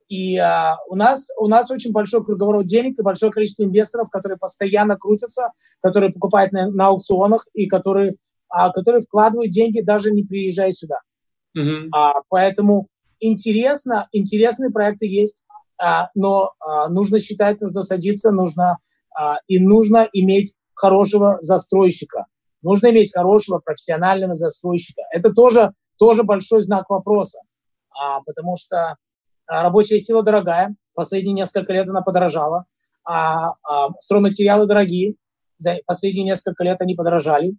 [0.08, 4.38] И а, у, нас, у нас очень большой круговорот денег и большое количество инвесторов, которые
[4.38, 5.50] постоянно крутятся,
[5.82, 8.16] которые покупают на, на аукционах и которые,
[8.50, 11.00] а, которые вкладывают деньги, даже не приезжая сюда.
[11.94, 12.88] А, поэтому
[13.20, 15.44] интересно, интересные проекты есть,
[15.82, 18.78] а, но а, нужно считать, нужно садиться, нужно
[19.18, 22.26] а, и нужно иметь хорошего застройщика.
[22.66, 25.04] Нужно иметь хорошего профессионального застройщика.
[25.12, 27.40] Это тоже, тоже большой знак вопроса,
[27.92, 28.96] а, потому что
[29.46, 32.66] а, рабочая сила дорогая, последние несколько лет она подорожала,
[33.04, 35.14] а, а стройматериалы дорогие,
[35.58, 37.56] за последние несколько лет они подорожали,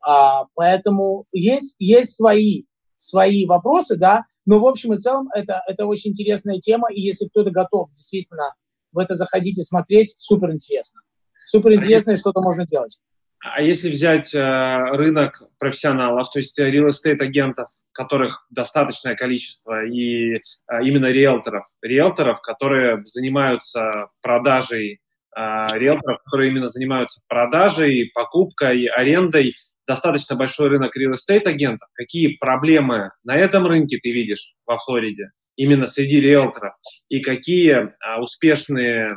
[0.00, 2.62] а, поэтому есть, есть свои,
[2.96, 7.26] свои вопросы, да, но в общем и целом это, это очень интересная тема, и если
[7.26, 8.54] кто-то готов действительно
[8.92, 11.00] в это заходить и смотреть, супер интересно.
[11.44, 13.00] Супер интересно, и что-то можно делать.
[13.44, 20.40] А если взять э, рынок профессионалов, то есть real estate агентов, которых достаточное количество, и
[20.66, 25.00] а, именно риэлторов, риэлторов, которые занимаются продажей,
[25.36, 29.54] а, риэлторов, которые именно занимаются продажей, покупкой, арендой,
[29.86, 31.88] достаточно большой рынок real estate агентов.
[31.92, 36.74] Какие проблемы на этом рынке ты видишь во Флориде, именно среди риэлторов,
[37.10, 39.16] и какие а, успешные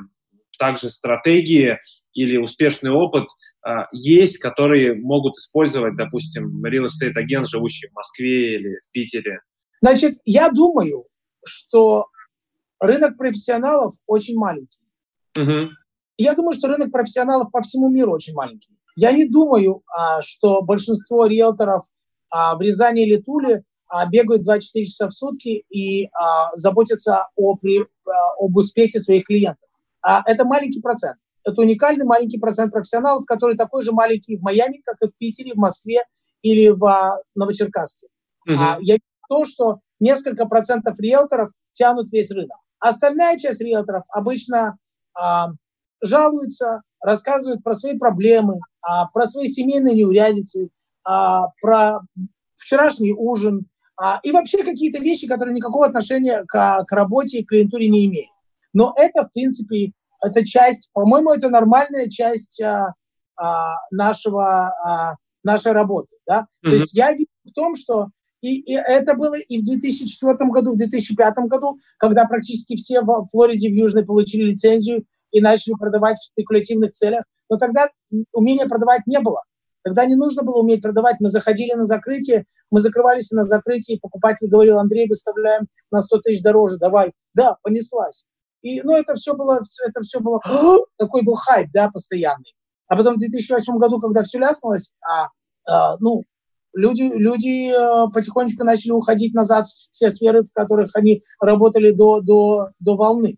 [0.58, 1.78] также стратегии
[2.14, 3.28] или успешный опыт
[3.64, 9.42] а, есть, которые могут использовать, допустим, real estate агент, живущий в Москве или в Питере?
[9.82, 11.06] Значит, я думаю,
[11.46, 12.08] что
[12.80, 14.82] рынок профессионалов очень маленький.
[15.38, 15.70] Угу.
[16.18, 18.70] Я думаю, что рынок профессионалов по всему миру очень маленький.
[18.96, 21.84] Я не думаю, а, что большинство риэлторов
[22.32, 27.56] а, в Рязани или Туле а, бегают 24 часа в сутки и а, заботятся о,
[27.56, 27.86] при, а,
[28.40, 29.67] об успехе своих клиентов.
[30.08, 31.18] А это маленький процент.
[31.44, 35.52] Это уникальный маленький процент профессионалов, который такой же маленький в Майами, как и в Питере,
[35.54, 36.06] в Москве
[36.42, 38.08] или в а, Новочеркасске.
[38.48, 38.56] Uh-huh.
[38.56, 42.58] А, я вижу то, что несколько процентов риэлторов тянут весь рынок.
[42.80, 44.78] Остальная часть риэлторов обычно
[45.14, 45.50] а,
[46.02, 50.70] жалуются, рассказывают про свои проблемы, а, про свои семейные неурядицы,
[51.04, 52.00] а, про
[52.56, 53.66] вчерашний ужин
[54.00, 58.30] а, и вообще какие-то вещи, которые никакого отношения к, к работе и клиентуре не имеют.
[58.74, 59.92] Но это, в принципе,
[60.24, 62.94] это часть, по-моему, это нормальная часть а,
[63.36, 66.16] а, нашего, а, нашей работы.
[66.26, 66.42] Да?
[66.42, 66.70] Mm-hmm.
[66.70, 68.08] То есть я вижу в том, что
[68.42, 73.28] и, и это было и в 2004 году, в 2005 году, когда практически все в
[73.32, 77.24] Флориде, в Южной получили лицензию и начали продавать в спекулятивных целях.
[77.50, 77.90] Но тогда
[78.34, 79.42] умения продавать не было.
[79.84, 81.16] Тогда не нужно было уметь продавать.
[81.20, 86.42] Мы заходили на закрытие, мы закрывались на закрытие, покупатель говорил, Андрей, выставляем на 100 тысяч
[86.42, 87.14] дороже, давай.
[87.34, 88.26] Да, понеслась.
[88.68, 90.42] И, ну, это все было, это все было,
[90.98, 92.54] такой был хайп, да, постоянный.
[92.88, 95.28] А потом в 2008 году, когда все ляснулось, а,
[95.66, 96.24] а, ну,
[96.74, 102.22] люди, люди а, потихонечку начали уходить назад в те сферы, в которых они работали до,
[102.22, 103.38] до, до волны.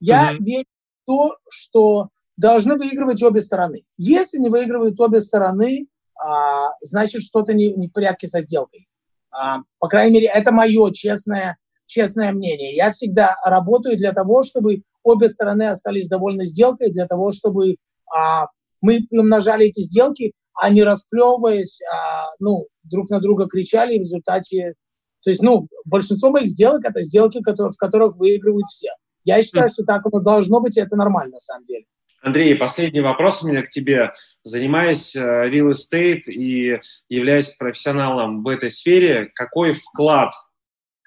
[0.00, 0.44] Я mm-hmm.
[0.44, 0.64] верю
[1.02, 3.82] в то, что должны выигрывать обе стороны.
[3.96, 8.88] Если не выигрывают обе стороны, а, значит, что-то не, не в порядке со сделкой.
[9.30, 11.56] А, по крайней мере, это мое честное
[11.88, 12.76] честное мнение.
[12.76, 17.76] Я всегда работаю для того, чтобы обе стороны остались довольны сделкой, для того, чтобы
[18.14, 18.46] а,
[18.80, 24.74] мы приумножали эти сделки, а не расплевываясь, а, ну, друг на друга кричали, в результате...
[25.24, 28.90] То есть, ну, большинство моих сделок– это сделки, которые, в которых выигрывают все.
[29.24, 31.84] Я считаю, что так оно должно быть, и это нормально, на самом деле.
[32.22, 34.12] Андрей, последний вопрос у меня к тебе.
[34.42, 40.32] Занимаясь э, real estate и являясь профессионалом в этой сфере, какой вклад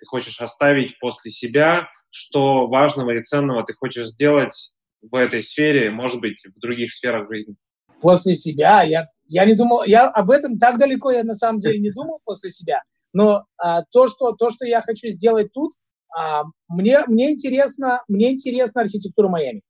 [0.01, 5.91] ты хочешь оставить после себя, что важного и ценного ты хочешь сделать в этой сфере,
[5.91, 7.55] может быть, в других сферах жизни?
[8.01, 8.81] После себя?
[8.81, 12.19] Я, я не думал, я об этом так далеко я на самом деле не думал
[12.25, 12.81] после себя,
[13.13, 15.71] но а, то, что, то, что я хочу сделать тут,
[16.17, 19.61] а, мне, мне, интересно, мне интересна архитектура Майами.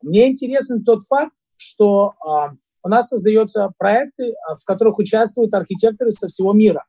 [0.00, 2.52] Мне интересен тот факт, что а,
[2.84, 6.84] у нас создаются проекты, а, в которых участвуют архитекторы со всего мира.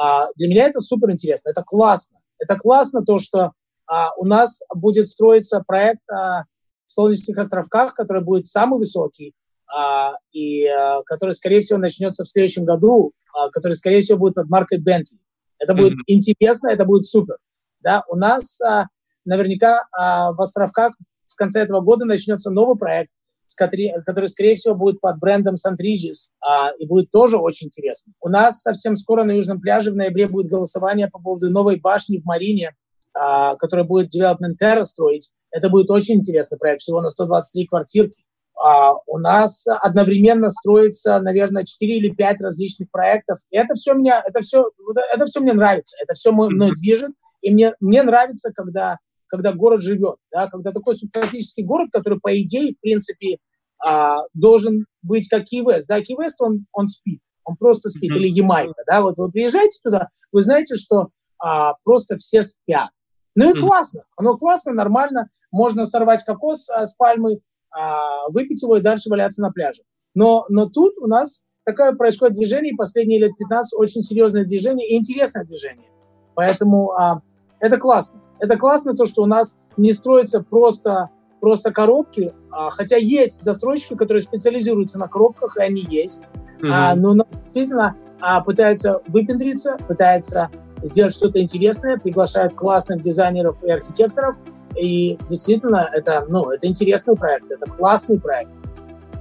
[0.00, 2.19] А, для меня это супер интересно, это классно.
[2.40, 3.52] Это классно то, что
[3.86, 6.44] а, у нас будет строиться проект а,
[6.86, 9.34] в Солнечных островках, который будет самый высокий,
[9.72, 14.34] а, и а, который, скорее всего, начнется в следующем году, а, который, скорее всего, будет
[14.34, 15.18] под маркой Bentley.
[15.58, 16.04] Это будет mm-hmm.
[16.06, 17.36] интересно, это будет супер.
[17.80, 18.86] Да, у нас а,
[19.24, 20.94] наверняка а, в Островках
[21.26, 23.12] в конце этого года начнется новый проект,
[23.54, 28.12] который, скорее всего, будет под брендом Сантрижис, а, и будет тоже очень интересно.
[28.20, 32.18] У нас совсем скоро на Южном пляже в ноябре будет голосование по поводу новой башни
[32.18, 32.74] в Марине,
[33.12, 35.30] а, которая будет Development Terra строить.
[35.50, 38.22] Это будет очень интересный проект, всего на 123 квартирки.
[38.62, 43.38] А, у нас одновременно строится, наверное, 4 или 5 различных проектов.
[43.50, 44.70] И это все, меня, это все,
[45.14, 47.12] это все мне нравится, это все мной движет.
[47.40, 48.98] И мне, мне нравится, когда,
[49.30, 53.38] когда город живет, да, когда такой субтропический город, который, по идее, в принципе,
[53.82, 55.88] а, должен быть как Киевест.
[55.88, 58.16] Да, Киевест, он, он спит, он просто спит, mm-hmm.
[58.16, 61.08] или Ямайка, да, вот вы приезжаете туда, вы знаете, что
[61.38, 62.90] а, просто все спят.
[63.36, 63.60] Ну и mm-hmm.
[63.60, 69.08] классно, оно классно, нормально, можно сорвать кокос а, с пальмы, а, выпить его и дальше
[69.08, 69.82] валяться на пляже.
[70.14, 74.96] Но, но тут у нас такое происходит движение, последние лет 15 очень серьезное движение и
[74.96, 75.88] интересное движение.
[76.34, 77.22] Поэтому а,
[77.60, 78.20] это классно.
[78.40, 81.10] Это классно то, что у нас не строится просто,
[81.40, 86.24] просто коробки, а, хотя есть застройщики, которые специализируются на коробках, и они есть.
[86.60, 86.70] Mm-hmm.
[86.72, 90.50] А, но действительно а, пытаются выпендриться, пытаются
[90.82, 94.36] сделать что-то интересное, приглашают классных дизайнеров и архитекторов,
[94.76, 98.52] и действительно, это, ну, это интересный проект, это классный проект.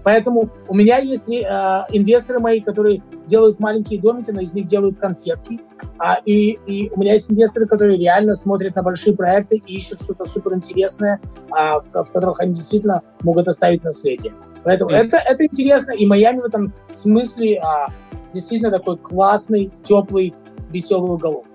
[0.09, 1.43] Поэтому у меня есть э,
[1.91, 5.59] инвесторы мои, которые делают маленькие домики, но из них делают конфетки.
[5.99, 10.01] А, и, и у меня есть инвесторы, которые реально смотрят на большие проекты и ищут
[10.01, 14.33] что-то суперинтересное, а, в, в которых они действительно могут оставить наследие.
[14.63, 14.95] Поэтому mm.
[14.95, 15.91] это, это интересно.
[15.91, 17.89] И Майами в этом смысле а,
[18.33, 20.33] действительно такой классный, теплый,
[20.71, 21.45] веселый уголок.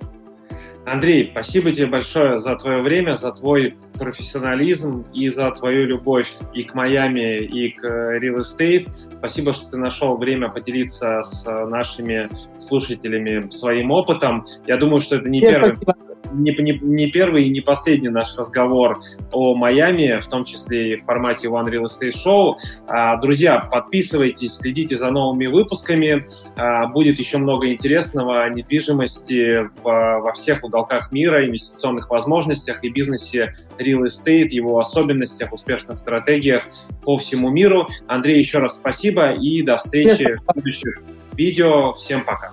[0.87, 6.63] Андрей, спасибо тебе большое за твое время, за твой профессионализм и за твою любовь и
[6.63, 8.89] к Майами, и к э, real estate.
[9.19, 12.29] Спасибо, что ты нашел время поделиться с э, нашими
[12.59, 14.45] слушателями своим опытом.
[14.67, 15.71] Я думаю, что это не первый...
[15.71, 15.95] Спасибо
[16.35, 19.01] не, не, не первый и не последний наш разговор
[19.33, 22.55] о Майами, в том числе и в формате One Real Estate Show.
[22.87, 26.27] А, друзья, подписывайтесь, следите за новыми выпусками.
[26.57, 32.89] А, будет еще много интересного о недвижимости в, во всех уголках мира, инвестиционных возможностях и
[32.89, 33.55] бизнесе
[33.85, 36.65] Real Estate, его особенностях, успешных стратегиях
[37.03, 37.89] по всему миру.
[38.07, 41.03] Андрей, еще раз спасибо и до встречи в следующих
[41.37, 41.93] видео.
[41.95, 42.53] Всем пока.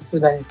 [0.00, 0.44] До свидания.